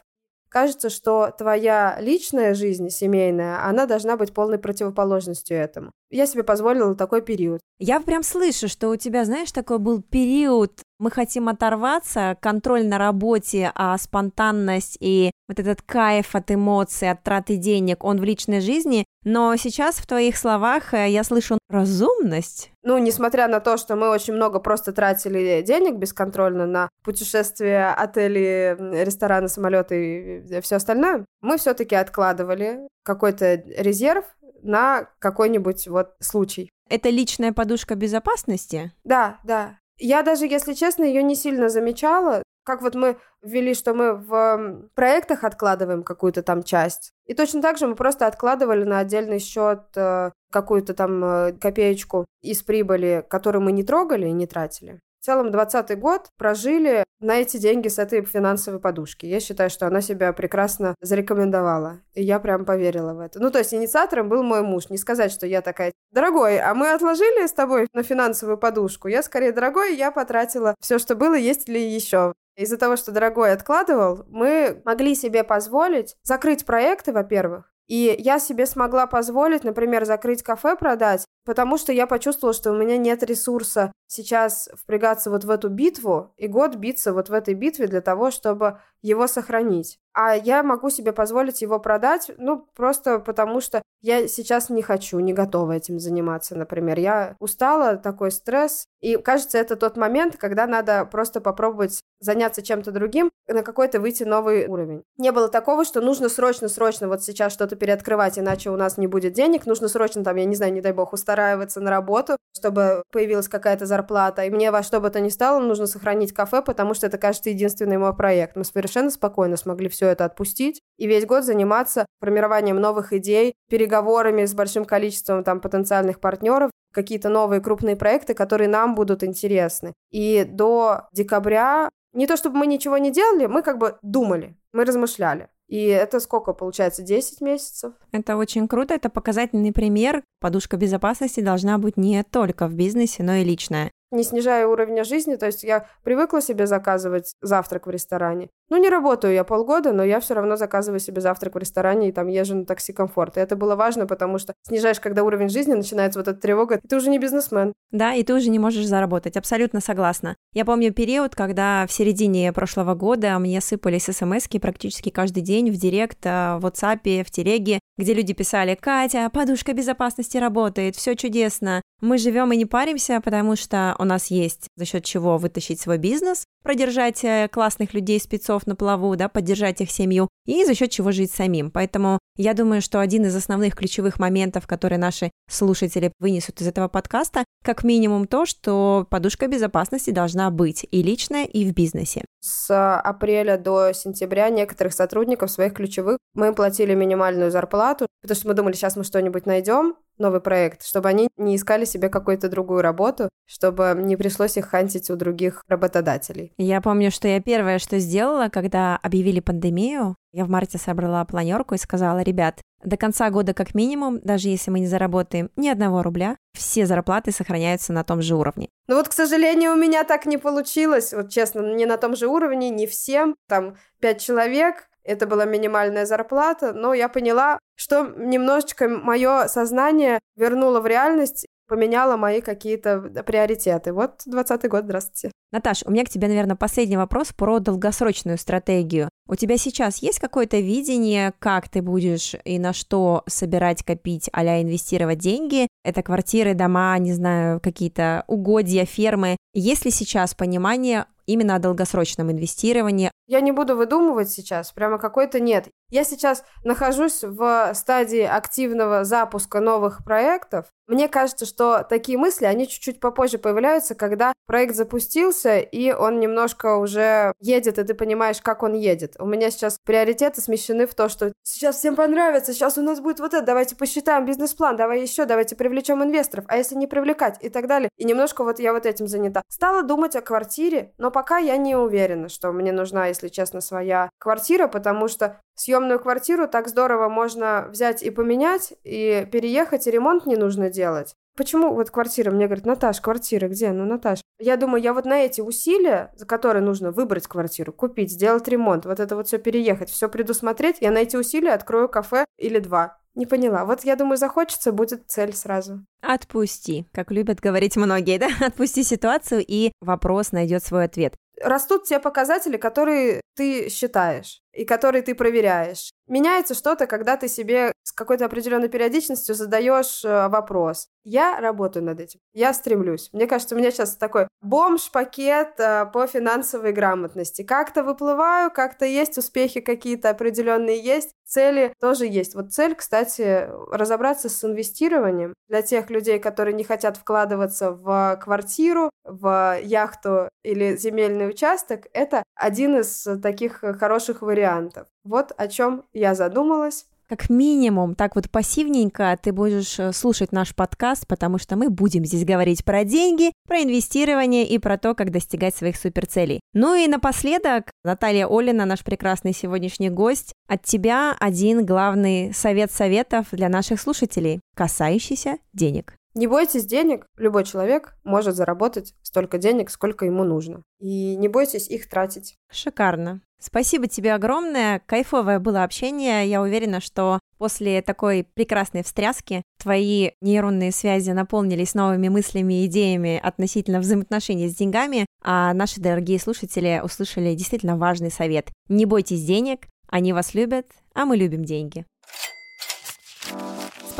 кажется, 0.50 0.90
что 0.90 1.32
твоя 1.38 1.98
личная 2.02 2.54
жизнь 2.54 2.90
семейная, 2.90 3.66
она 3.66 3.86
должна 3.86 4.18
быть 4.18 4.34
полной 4.34 4.60
противоположностью 4.60 5.58
этому. 5.58 5.92
Я 6.12 6.26
себе 6.26 6.44
позволила 6.44 6.96
такой 6.96 7.22
период. 7.22 7.60
Я 7.78 8.00
прям 8.00 8.24
слышу, 8.24 8.68
что 8.68 8.90
у 8.90 8.96
тебя, 8.96 9.26
знаешь, 9.26 9.52
такой 9.52 9.80
был 9.80 10.02
период, 10.02 10.82
мы 11.00 11.12
хотим 11.12 11.48
оторваться, 11.48 12.36
контроль 12.42 12.86
на 12.86 12.98
работе, 12.98 13.72
а 13.76 13.98
спонтанность 13.98 14.98
и 15.00 15.32
вот 15.48 15.60
этот 15.60 15.82
кайф 15.82 16.36
от 16.36 16.52
эмоций, 16.52 17.10
от 17.10 17.24
траты 17.24 17.56
денег, 17.56 18.04
он 18.04 18.20
в 18.20 18.24
личной 18.24 18.60
жизни, 18.60 19.06
но 19.24 19.56
сейчас 19.56 19.96
в 19.96 20.08
твоих 20.08 20.38
словах 20.38 20.94
э, 20.94 21.10
я 21.10 21.24
слышу 21.24 21.58
разумность. 21.70 22.72
Ну, 22.84 22.98
несмотря 22.98 23.48
на 23.48 23.60
то, 23.60 23.78
что 23.78 23.96
мы 23.96 24.10
очень 24.10 24.34
много 24.34 24.60
просто 24.60 24.92
тратили 24.92 25.62
денег 25.62 25.96
бесконтрольно 25.96 26.66
на 26.66 26.90
путешествия, 27.04 27.94
отели, 27.96 28.78
рестораны, 29.04 29.48
самолеты 29.48 30.44
и 30.50 30.62
все 30.62 30.76
остальное, 30.78 31.26
мы 31.42 31.58
все-таки 31.58 31.96
откладывали 31.96 32.88
какой-то 33.04 33.56
резерв 33.78 34.26
на 34.62 35.10
какой-нибудь 35.20 35.88
вот 35.88 36.16
случай. 36.20 36.70
Это 36.90 37.10
личная 37.10 37.54
подушка 37.54 37.96
безопасности? 37.96 38.92
Да, 39.04 39.40
да. 39.44 39.78
Я 39.98 40.24
даже, 40.24 40.46
если 40.46 40.74
честно, 40.74 41.04
ее 41.04 41.22
не 41.24 41.36
сильно 41.36 41.70
замечала. 41.70 42.42
Как 42.64 42.82
вот 42.82 42.96
мы 42.96 43.18
ввели, 43.42 43.74
что 43.74 43.94
мы 43.94 44.14
в 44.14 44.90
проектах 44.96 45.44
откладываем 45.44 46.04
какую-то 46.04 46.44
там 46.44 46.64
часть. 46.64 47.12
И 47.26 47.34
точно 47.34 47.62
так 47.62 47.78
же 47.78 47.88
мы 47.88 47.96
просто 47.96 48.28
откладывали 48.28 48.84
на 48.84 49.00
отдельный 49.00 49.40
счет 49.40 49.82
э, 49.96 50.32
какую-то 50.52 50.94
там 50.94 51.24
э, 51.24 51.54
копеечку 51.54 52.26
из 52.42 52.62
прибыли, 52.64 53.26
которую 53.28 53.64
мы 53.64 53.72
не 53.72 53.84
трогали 53.84 54.28
и 54.28 54.34
не 54.34 54.46
тратили. 54.46 55.00
В 55.20 55.26
целом 55.26 55.52
2020 55.52 56.00
год 56.00 56.30
прожили 56.38 57.04
на 57.20 57.36
эти 57.42 57.58
деньги 57.58 57.90
с 57.90 58.00
этой 58.00 58.24
финансовой 58.24 58.80
подушки. 58.80 59.26
Я 59.26 59.42
считаю, 59.42 59.70
что 59.70 59.86
она 59.86 60.00
себя 60.00 60.32
прекрасно 60.32 60.96
зарекомендовала. 61.02 62.00
И 62.14 62.24
я 62.24 62.40
прям 62.40 62.64
поверила 62.64 63.14
в 63.14 63.20
это. 63.20 63.42
Ну, 63.42 63.52
то 63.52 63.60
есть 63.60 63.74
инициатором 63.74 64.30
был 64.30 64.44
мой 64.44 64.62
муж. 64.62 64.90
Не 64.90 64.98
сказать, 64.98 65.34
что 65.34 65.46
я 65.46 65.62
такая, 65.62 65.92
дорогой, 66.12 66.60
а 66.60 66.74
мы 66.74 66.94
отложили 66.94 67.46
с 67.46 67.52
тобой 67.52 67.88
на 67.94 68.04
финансовую 68.04 68.58
подушку? 68.58 69.10
Я 69.10 69.22
скорее, 69.22 69.52
дорогой, 69.52 69.98
я 69.98 70.12
потратила 70.12 70.76
все, 70.80 71.00
что 71.00 71.16
было, 71.16 71.36
есть 71.36 71.68
ли 71.68 71.82
еще. 71.82 72.34
Из-за 72.56 72.78
того, 72.78 72.96
что 72.96 73.12
дорогой 73.12 73.52
откладывал, 73.52 74.26
мы 74.30 74.82
могли 74.86 75.16
себе 75.16 75.44
позволить 75.44 76.16
закрыть 76.24 76.66
проекты, 76.66 77.12
во-первых, 77.12 77.72
и 77.90 78.16
я 78.20 78.40
себе 78.40 78.68
смогла 78.68 79.08
позволить, 79.08 79.64
например, 79.64 80.06
закрыть 80.06 80.44
кафе, 80.44 80.76
продать, 80.78 81.26
потому 81.44 81.78
что 81.80 81.92
я 81.92 82.06
почувствовала, 82.06 82.54
что 82.54 82.72
у 82.72 82.78
меня 82.78 82.98
нет 82.98 83.24
ресурса 83.24 83.92
сейчас 84.06 84.70
впрягаться 84.80 85.32
вот 85.32 85.44
в 85.44 85.50
эту 85.50 85.70
битву 85.70 86.32
и 86.38 86.48
год 86.48 86.76
биться 86.76 87.14
вот 87.14 87.30
в 87.30 87.34
этой 87.34 87.56
битве 87.56 87.88
для 87.88 88.02
того, 88.02 88.30
чтобы 88.30 88.80
его 89.02 89.28
сохранить. 89.28 90.00
А 90.14 90.36
я 90.36 90.64
могу 90.64 90.90
себе 90.90 91.14
позволить 91.14 91.62
его 91.62 91.80
продать, 91.80 92.32
ну, 92.38 92.68
просто 92.76 93.20
потому 93.20 93.62
что 93.62 93.82
я 94.02 94.28
сейчас 94.28 94.70
не 94.70 94.82
хочу, 94.82 95.20
не 95.20 95.34
готова 95.34 95.74
этим 95.74 96.00
заниматься, 96.00 96.56
например. 96.56 97.00
Я 97.00 97.36
устала, 97.40 97.98
такой 97.98 98.32
стресс. 98.32 98.86
И 99.02 99.18
кажется, 99.18 99.58
это 99.58 99.76
тот 99.76 99.98
момент, 99.98 100.38
когда 100.38 100.68
надо 100.68 101.06
просто 101.06 101.42
попробовать 101.42 102.02
заняться 102.20 102.62
чем-то 102.62 102.92
другим, 102.92 103.30
на 103.48 103.64
какой-то 103.64 104.00
выйти 104.00 104.24
новый 104.24 104.68
уровень. 104.68 105.04
Не 105.18 105.32
было 105.32 105.48
такого, 105.50 105.86
что 105.86 106.02
нужно 106.02 106.30
срочно-срочно 106.30 107.08
вот 107.08 107.24
сейчас 107.24 107.54
что-то 107.54 107.76
переоткрывать, 107.76 108.38
иначе 108.38 108.70
у 108.70 108.78
нас 108.78 108.98
не 108.98 109.08
будет 109.08 109.34
денег. 109.34 109.66
Нужно 109.66 109.88
срочно, 109.88 110.24
там, 110.24 110.36
я 110.36 110.46
не 110.46 110.56
знаю, 110.56 110.74
не 110.74 110.82
дай 110.82 110.94
бог, 110.94 111.14
устраиваться 111.14 111.82
на 111.82 111.90
работу, 111.90 112.38
чтобы 112.56 113.04
появилась 113.12 113.48
какая-то 113.48 113.86
зарплата. 113.86 114.44
И 114.44 114.50
мне 114.50 114.72
во 114.72 114.84
что 114.84 115.00
бы 115.00 115.10
то 115.10 115.20
ни 115.20 115.30
стало, 115.30 115.60
нужно 115.60 115.88
сохранить 115.88 116.34
кафе, 116.34 116.62
потому 116.62 116.94
что 116.94 117.08
это, 117.08 117.18
кажется, 117.18 117.50
единственный 117.50 117.98
мой 117.98 118.16
проект. 118.16 118.56
Мы 118.56 118.64
совершенно 118.90 119.12
спокойно 119.12 119.56
смогли 119.56 119.88
все 119.88 120.08
это 120.08 120.26
отпустить 120.26 120.82
и 120.98 121.08
весь 121.08 121.26
год 121.26 121.44
заниматься 121.44 122.06
формированием 122.20 122.78
новых 122.78 123.14
идей, 123.14 123.54
переговорами 123.70 124.46
с 124.46 124.54
большим 124.54 124.86
количеством 124.86 125.44
там 125.44 125.62
потенциальных 125.62 126.20
партнеров, 126.20 126.72
какие-то 126.92 127.30
новые 127.30 127.62
крупные 127.62 127.96
проекты, 127.96 128.34
которые 128.34 128.68
нам 128.68 128.96
будут 128.96 129.24
интересны. 129.24 129.94
И 130.10 130.44
до 130.44 131.08
декабря 131.14 131.90
не 132.14 132.26
то 132.26 132.36
чтобы 132.36 132.58
мы 132.58 132.68
ничего 132.68 132.98
не 132.98 133.12
делали, 133.12 133.46
мы 133.46 133.62
как 133.62 133.78
бы 133.78 133.98
думали, 134.02 134.58
мы 134.74 134.84
размышляли. 134.84 135.50
И 135.68 135.86
это 135.86 136.20
сколько 136.20 136.54
получается? 136.54 137.04
10 137.04 137.42
месяцев? 137.42 137.94
Это 138.12 138.38
очень 138.38 138.68
круто, 138.68 138.96
это 138.96 139.12
показательный 139.12 139.72
пример. 139.72 140.24
Подушка 140.40 140.78
безопасности 140.78 141.42
должна 141.42 141.78
быть 141.78 141.96
не 141.96 142.24
только 142.24 142.68
в 142.68 142.74
бизнесе, 142.74 143.22
но 143.22 143.36
и 143.36 143.44
личная 143.44 143.92
не 144.12 144.24
снижая 144.24 144.68
уровня 144.68 145.04
жизни. 145.04 145.36
То 145.36 145.46
есть 145.46 145.64
я 145.64 145.86
привыкла 146.04 146.42
себе 146.42 146.68
заказывать 146.68 147.36
завтрак 147.42 147.88
в 147.88 147.90
ресторане. 147.90 148.50
Ну, 148.70 148.78
не 148.78 148.90
работаю 148.90 149.34
я 149.34 149.44
полгода, 149.44 149.94
но 149.94 150.04
я 150.04 150.20
все 150.20 150.34
равно 150.36 150.56
заказываю 150.56 151.00
себе 151.00 151.22
завтрак 151.22 151.56
в 151.56 151.58
ресторане 151.58 152.10
и 152.10 152.12
там 152.12 152.28
езжу 152.28 152.56
на 152.56 152.66
такси 152.66 152.94
комфорт. 152.94 153.38
И 153.38 153.40
это 153.40 153.56
было 153.56 153.76
важно, 153.76 154.06
потому 154.06 154.38
что 154.38 154.54
снижаешь, 154.68 155.00
когда 155.00 155.24
уровень 155.24 155.50
жизни 155.50 155.74
начинается 155.74 156.20
вот 156.20 156.28
эта 156.28 156.40
тревога, 156.40 156.80
ты 156.88 156.96
уже 156.96 157.10
не 157.10 157.20
бизнесмен. 157.20 157.74
Да, 157.92 158.14
и 158.14 158.24
ты 158.24 158.34
уже 158.34 158.50
не 158.50 158.60
можешь 158.60 158.86
заработать. 158.86 159.38
Абсолютно 159.38 159.82
согласна. 159.82 160.36
Я 160.54 160.66
помню 160.66 160.94
период, 160.94 161.36
когда 161.36 161.86
в 161.88 161.92
середине 161.92 162.54
прошлого 162.54 162.94
года 162.94 163.38
мне 163.40 163.62
сыпались 163.62 164.06
смс 164.06 164.48
практически 164.62 165.10
каждый 165.10 165.42
день 165.42 165.72
в 165.72 165.76
директ, 165.76 166.26
э, 166.26 166.58
в 166.58 166.66
WhatsApp, 166.66 167.24
в 167.24 167.32
телеге, 167.32 167.80
где 167.98 168.14
люди 168.14 168.34
писали 168.34 168.76
«Катя, 168.80 169.30
подушка 169.32 169.74
безопасности 169.74 170.38
работает, 170.38 170.96
все 170.96 171.16
чудесно, 171.16 171.82
мы 172.02 172.18
живем 172.18 172.52
и 172.54 172.58
не 172.58 172.66
паримся, 172.66 173.22
потому 173.24 173.56
что 173.56 173.96
у 174.00 174.06
нас 174.06 174.28
есть 174.28 174.68
за 174.76 174.86
счет 174.86 175.04
чего 175.04 175.38
вытащить 175.38 175.80
свой 175.80 175.98
бизнес, 175.98 176.46
продержать 176.64 177.24
э, 177.24 177.50
классных 177.52 177.94
людей, 177.94 178.20
спецов 178.20 178.66
на 178.66 178.76
плаву, 178.76 179.16
да, 179.16 179.30
поддержать 179.30 179.82
их 179.82 179.92
семью, 179.92 180.30
и 180.46 180.66
за 180.66 180.74
счет 180.74 180.90
чего 180.90 181.12
жить 181.12 181.32
самим. 181.32 181.70
Поэтому 181.70 182.20
я 182.38 182.54
думаю, 182.54 182.82
что 182.82 183.00
один 183.02 183.26
из 183.26 183.36
основных 183.36 183.76
ключевых 183.76 184.20
моментов, 184.20 184.68
которые 184.68 185.00
наши 185.00 185.32
слушатели 185.50 186.12
вынесут 186.20 186.62
из 186.62 186.68
этого 186.68 186.88
подкаста, 186.88 187.44
как 187.64 187.84
минимум 187.84 188.26
то, 188.28 188.46
что 188.46 189.06
подушка 189.10 189.48
безопасности 189.48 190.12
должна 190.12 190.50
быть 190.50 190.88
и 190.90 191.04
личная, 191.04 191.46
и 191.46 191.66
в 191.66 191.74
бизнесе. 191.74 192.24
С 192.40 192.74
апреля 193.00 193.58
до 193.58 193.92
сентября 193.94 194.50
некоторых 194.50 194.94
сотрудников 194.94 195.52
своих 195.52 195.74
ключевых 195.74 196.18
мы 196.34 196.48
им 196.48 196.56
платили 196.56 196.94
минимальную 196.94 197.52
зарплату, 197.52 198.08
потому 198.22 198.38
что 198.38 198.48
мы 198.48 198.54
думали, 198.54 198.74
сейчас 198.74 198.96
мы 198.96 199.04
что-нибудь 199.04 199.46
найдем, 199.46 199.96
новый 200.20 200.42
проект, 200.42 200.84
чтобы 200.84 201.10
они 201.10 201.30
не 201.38 201.56
искали 201.56 201.86
себе 201.86 202.10
какую-то 202.10 202.50
другую 202.50 202.82
работу, 202.82 203.30
чтобы 203.46 203.96
не 203.98 204.16
пришлось 204.16 204.58
их 204.58 204.68
хантить 204.68 205.10
у 205.10 205.16
других 205.16 205.64
работодателей. 205.68 206.54
Я 206.58 206.82
помню, 206.82 207.12
что 207.12 207.28
я 207.28 207.42
первое, 207.42 207.80
что 207.80 208.00
сделала, 208.00 208.50
когда 208.50 208.98
объявили 208.98 209.40
пандемию, 209.40 210.16
я 210.32 210.46
в 210.46 210.50
марте 210.50 210.78
собрала 210.78 211.26
планерку 211.26 211.74
и 211.74 211.80
сказала, 211.80 212.20
ребят, 212.20 212.62
до 212.84 212.98
конца 212.98 213.30
года 213.30 213.54
как 213.54 213.74
минимум, 213.74 214.20
даже 214.22 214.50
если 214.50 214.72
мы 214.72 214.80
не 214.80 214.88
заработаем 214.88 215.50
ни 215.56 215.68
одного 215.68 216.04
рубля, 216.04 216.38
все 216.54 216.86
зарплаты 216.86 217.32
сохраняются 217.32 217.94
на 217.94 218.04
том 218.04 218.22
же 218.22 218.36
уровне. 218.36 218.70
Ну 218.88 218.96
вот, 218.96 219.08
к 219.08 219.14
сожалению, 219.14 219.74
у 219.74 219.76
меня 219.76 220.04
так 220.04 220.26
не 220.26 220.38
получилось. 220.38 221.14
Вот 221.14 221.30
честно, 221.30 221.76
не 221.76 221.86
на 221.86 221.98
том 221.98 222.16
же 222.16 222.28
уровне, 222.28 222.70
не 222.70 222.88
всем. 222.88 223.36
Там 223.48 223.76
пять 224.00 224.22
человек, 224.22 224.89
это 225.10 225.26
была 225.26 225.46
минимальная 225.46 226.06
зарплата, 226.06 226.72
но 226.72 226.94
я 226.94 227.10
поняла, 227.10 227.58
что 227.76 228.06
немножечко 228.16 228.88
мое 228.88 229.48
сознание 229.48 230.20
вернуло 230.36 230.82
в 230.82 230.88
реальность, 230.88 231.48
поменяло 231.68 232.16
мои 232.16 232.42
какие-то 232.42 233.00
приоритеты. 233.26 233.92
Вот 233.94 234.22
20 234.26 234.70
год, 234.70 234.84
здравствуйте. 234.84 235.32
Наташ, 235.52 235.84
у 235.86 235.92
меня 235.92 236.06
к 236.06 236.10
тебе, 236.10 236.28
наверное, 236.28 236.56
последний 236.56 236.98
вопрос 236.98 237.34
про 237.34 237.60
долгосрочную 237.60 238.38
стратегию. 238.38 239.10
У 239.28 239.36
тебя 239.36 239.58
сейчас 239.58 239.98
есть 240.02 240.20
какое-то 240.20 240.60
видение, 240.60 241.34
как 241.40 241.70
ты 241.70 241.82
будешь 241.82 242.36
и 242.44 242.60
на 242.60 242.74
что 242.74 243.24
собирать, 243.28 243.84
копить, 243.84 244.30
а 244.32 244.44
инвестировать 244.62 245.20
деньги? 245.20 245.68
Это 245.84 246.04
квартиры, 246.04 246.54
дома, 246.54 246.98
не 247.00 247.14
знаю, 247.14 247.60
какие-то 247.60 248.26
угодья, 248.28 248.86
фермы. 248.86 249.38
Есть 249.54 249.86
ли 249.86 249.92
сейчас 249.92 250.36
понимание 250.36 251.06
именно 251.30 251.56
о 251.56 251.60
долгосрочном 251.60 252.32
инвестировании. 252.32 253.12
Я 253.28 253.42
не 253.42 253.52
буду 253.52 253.76
выдумывать 253.76 254.30
сейчас, 254.30 254.72
прямо 254.72 254.98
какой-то 254.98 255.40
нет. 255.40 255.70
Я 255.90 256.04
сейчас 256.04 256.44
нахожусь 256.64 257.24
в 257.24 257.72
стадии 257.74 258.22
активного 258.22 259.04
запуска 259.04 259.60
новых 259.60 260.04
проектов. 260.04 260.68
Мне 260.88 261.08
кажется, 261.08 261.46
что 261.46 261.86
такие 261.88 262.18
мысли, 262.18 262.46
они 262.46 262.68
чуть-чуть 262.68 263.00
попозже 263.00 263.38
появляются, 263.38 263.94
когда 263.94 264.34
проект 264.48 264.76
запустился, 264.76 265.60
и 265.60 265.92
он 265.92 266.20
немножко 266.20 266.78
уже 266.78 267.34
едет, 267.40 267.78
и 267.78 267.84
ты 267.84 267.94
понимаешь, 267.94 268.42
как 268.42 268.64
он 268.64 268.74
едет. 268.74 269.16
У 269.20 269.26
меня 269.26 269.52
сейчас 269.52 269.78
приоритеты 269.86 270.42
смещены 270.42 270.88
в 270.88 270.96
то, 270.96 271.08
что 271.08 271.32
сейчас 271.44 271.78
всем 271.78 271.96
понравится, 271.96 272.54
сейчас 272.54 272.80
у 272.80 272.82
нас 272.82 273.02
будет 273.02 273.20
вот 273.20 273.36
это, 273.36 273.46
давайте 273.46 273.76
посчитаем 273.76 274.26
бизнес-план, 274.26 274.78
давай 274.78 275.02
еще, 275.02 275.26
давайте 275.26 275.56
привлечем 275.56 276.04
инвесторов, 276.04 276.46
а 276.48 276.58
если 276.58 276.76
не 276.76 276.88
привлекать 276.88 277.38
и 277.42 277.50
так 277.50 277.68
далее. 277.68 277.90
И 277.98 278.04
немножко 278.04 278.44
вот 278.44 278.60
я 278.60 278.74
вот 278.74 278.88
этим 278.88 279.08
занята. 279.08 279.44
Стала 279.48 279.84
думать 279.84 280.16
о 280.16 280.22
квартире, 280.22 280.94
но 280.98 281.12
пока 281.12 281.38
я 281.38 281.58
не 281.58 281.76
уверена, 281.76 282.30
что 282.30 282.52
мне 282.52 282.72
нужна, 282.72 283.08
если 283.08 283.28
честно, 283.28 283.62
своя 283.62 284.10
квартира, 284.18 284.68
потому 284.68 285.08
что 285.08 285.40
съемную 285.60 286.00
квартиру 286.00 286.48
так 286.48 286.68
здорово 286.68 287.10
можно 287.10 287.68
взять 287.70 288.02
и 288.02 288.10
поменять, 288.10 288.74
и 288.84 289.28
переехать, 289.32 289.88
и 289.88 289.92
ремонт 289.92 290.26
не 290.26 290.36
нужно 290.36 290.70
делать. 290.70 291.16
Почему 291.36 291.74
вот 291.74 291.90
квартира? 291.90 292.32
Мне 292.32 292.48
говорят, 292.48 292.66
Наташ, 292.66 293.00
квартира 293.02 293.48
где? 293.48 293.72
Ну, 293.72 293.86
Наташ. 293.86 294.22
Я 294.40 294.58
думаю, 294.58 294.82
я 294.82 294.94
вот 294.94 295.06
на 295.06 295.20
эти 295.20 295.42
усилия, 295.42 296.12
за 296.16 296.26
которые 296.26 296.64
нужно 296.64 296.92
выбрать 296.92 297.28
квартиру, 297.28 297.72
купить, 297.72 298.12
сделать 298.12 298.48
ремонт, 298.48 298.86
вот 298.86 299.00
это 299.00 299.16
вот 299.16 299.28
все 299.28 299.38
переехать, 299.38 299.90
все 299.90 300.10
предусмотреть, 300.10 300.78
я 300.82 300.92
на 300.92 301.00
эти 301.00 301.16
усилия 301.16 301.54
открою 301.54 301.90
кафе 301.90 302.26
или 302.38 302.60
два. 302.60 302.98
Не 303.16 303.26
поняла. 303.26 303.66
Вот 303.66 303.84
я 303.84 303.96
думаю, 303.96 304.18
захочется, 304.18 304.72
будет 304.72 305.10
цель 305.10 305.34
сразу. 305.34 305.86
Отпусти, 306.02 306.86
как 306.94 307.12
любят 307.12 307.40
говорить 307.40 307.76
многие, 307.76 308.18
да? 308.18 308.30
Отпусти 308.46 308.84
ситуацию, 308.84 309.44
и 309.46 309.72
вопрос 309.82 310.32
найдет 310.32 310.64
свой 310.64 310.86
ответ 310.86 311.16
растут 311.42 311.86
те 311.86 312.00
показатели, 312.00 312.58
которые 312.58 313.22
ты 313.36 313.70
считаешь 313.70 314.42
и 314.60 314.66
которые 314.66 315.02
ты 315.04 315.16
проверяешь. 315.16 315.94
Меняется 316.10 316.56
что-то, 316.56 316.88
когда 316.88 317.18
ты 317.18 317.28
себе 317.28 317.72
с 317.84 317.92
какой-то 317.92 318.26
определенной 318.26 318.68
периодичностью 318.68 319.36
задаешь 319.36 320.04
э, 320.04 320.28
вопрос. 320.28 320.88
Я 321.04 321.40
работаю 321.40 321.86
над 321.86 322.00
этим, 322.00 322.20
я 322.34 322.52
стремлюсь. 322.54 323.10
Мне 323.14 323.28
кажется, 323.28 323.54
у 323.54 323.58
меня 323.58 323.70
сейчас 323.70 323.96
такой 323.96 324.28
бомж-пакет 324.42 325.60
э, 325.60 325.86
по 325.86 326.08
финансовой 326.08 326.72
грамотности. 326.72 327.44
Как-то 327.44 327.84
выплываю, 327.84 328.50
как-то 328.50 328.86
есть 328.86 329.20
успехи 329.20 329.60
какие-то 329.60 330.10
определенные 330.10 330.84
есть, 330.84 331.12
цели 331.26 331.74
тоже 331.80 332.08
есть. 332.08 332.34
Вот 332.34 332.54
цель, 332.54 332.74
кстати, 332.74 333.48
разобраться 333.72 334.30
с 334.30 334.44
инвестированием 334.44 335.36
для 335.48 335.62
тех 335.62 335.92
людей, 335.92 336.18
которые 336.18 336.56
не 336.56 336.64
хотят 336.64 336.98
вкладываться 336.98 337.72
в 337.72 338.20
квартиру, 338.22 338.90
в 339.04 339.60
яхту 339.62 340.30
или 340.44 340.76
земельный 340.76 341.30
участок, 341.30 341.88
это 341.94 342.24
один 342.36 342.80
из 342.80 343.08
таких 343.22 343.64
хороших 343.80 344.22
вариантов. 344.22 344.88
Вот 345.10 345.34
о 345.38 345.48
чем 345.48 345.86
я 345.92 346.14
задумалась 346.14 346.86
как 347.10 347.32
минимум, 347.32 347.96
так 347.96 348.16
вот 348.16 348.30
пассивненько 348.30 349.18
ты 349.20 349.34
будешь 349.34 349.80
э, 349.80 349.92
слушать 349.94 350.32
наш 350.32 350.54
подкаст, 350.54 351.08
потому 351.08 351.40
что 351.40 351.56
мы 351.56 351.72
будем 351.72 352.06
здесь 352.06 352.24
говорить 352.24 352.64
про 352.64 352.84
деньги, 352.84 353.32
про 353.48 353.64
инвестирование 353.64 354.48
и 354.48 354.60
про 354.60 354.78
то, 354.78 354.94
как 354.94 355.10
достигать 355.10 355.56
своих 355.56 355.78
суперцелей. 355.78 356.40
Ну 356.54 356.76
и 356.76 356.88
напоследок, 356.88 357.72
Наталья 357.84 358.28
Олина, 358.28 358.66
наш 358.66 358.84
прекрасный 358.84 359.34
сегодняшний 359.34 359.90
гость, 359.90 360.34
от 360.48 360.62
тебя 360.62 361.16
один 361.20 361.66
главный 361.66 362.32
совет 362.32 362.72
советов 362.72 363.26
для 363.32 363.50
наших 363.50 363.82
слушателей, 363.82 364.42
касающийся 364.56 365.40
денег. 365.52 365.96
Не 366.14 366.28
бойтесь 366.28 366.68
денег, 366.68 367.08
любой 367.18 367.46
человек 367.46 367.96
может 368.04 368.36
заработать 368.36 368.94
столько 369.02 369.40
денег, 369.40 369.72
сколько 369.72 370.06
ему 370.06 370.24
нужно. 370.24 370.62
И 370.80 371.16
не 371.16 371.28
бойтесь 371.28 371.68
их 371.70 371.90
тратить. 371.90 372.36
Шикарно. 372.52 373.22
Спасибо 373.40 373.88
тебе 373.88 374.14
огромное. 374.14 374.82
Кайфовое 374.86 375.40
было 375.40 375.64
общение. 375.64 376.28
Я 376.30 376.42
уверена, 376.42 376.82
что 376.82 377.20
после 377.38 377.82
такой 377.82 378.28
прекрасной 378.34 378.84
встряски 378.84 379.44
твои 379.62 380.12
нейронные 380.22 380.72
связи 380.74 381.12
наполнились 381.12 381.74
новыми 381.74 382.10
мыслями 382.10 382.62
и 382.62 382.66
идеями 382.66 383.18
относительно 383.22 383.80
взаимоотношений 383.80 384.50
с 384.50 384.56
деньгами, 384.56 385.06
а 385.24 385.54
наши 385.54 385.80
дорогие 385.80 386.20
слушатели 386.20 386.82
услышали 386.84 387.34
действительно 387.34 387.78
важный 387.78 388.12
совет. 388.12 388.50
Не 388.68 388.86
бойтесь 388.86 389.24
денег, 389.24 389.68
они 389.88 390.12
вас 390.12 390.34
любят, 390.34 390.68
а 390.94 391.06
мы 391.06 391.16
любим 391.16 391.46
деньги. 391.46 391.86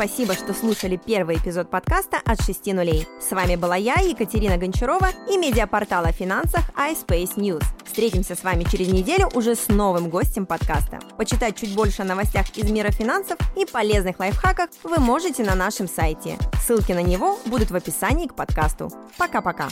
Спасибо, 0.00 0.32
что 0.32 0.54
слушали 0.54 0.96
первый 0.96 1.36
эпизод 1.36 1.68
подкаста 1.68 2.22
«От 2.24 2.40
6 2.40 2.72
нулей». 2.72 3.06
С 3.20 3.32
вами 3.32 3.56
была 3.56 3.76
я, 3.76 3.96
Екатерина 3.96 4.56
Гончарова 4.56 5.10
и 5.30 5.36
медиапортал 5.36 6.06
о 6.06 6.12
финансах 6.12 6.62
iSpace 6.74 7.34
News. 7.36 7.62
Встретимся 7.84 8.34
с 8.34 8.42
вами 8.42 8.64
через 8.64 8.88
неделю 8.88 9.28
уже 9.34 9.54
с 9.54 9.68
новым 9.68 10.08
гостем 10.08 10.46
подкаста. 10.46 11.00
Почитать 11.18 11.60
чуть 11.60 11.74
больше 11.74 12.00
о 12.00 12.06
новостях 12.06 12.48
из 12.56 12.70
мира 12.70 12.90
финансов 12.90 13.36
и 13.58 13.66
полезных 13.66 14.18
лайфхаках 14.18 14.70
вы 14.84 14.96
можете 15.00 15.44
на 15.44 15.54
нашем 15.54 15.86
сайте. 15.86 16.38
Ссылки 16.66 16.92
на 16.92 17.02
него 17.02 17.38
будут 17.44 17.70
в 17.70 17.76
описании 17.76 18.26
к 18.26 18.34
подкасту. 18.34 18.90
Пока-пока. 19.18 19.68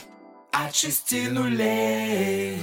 От 0.53 0.75
шести 0.75 1.27
нулей. 1.29 2.61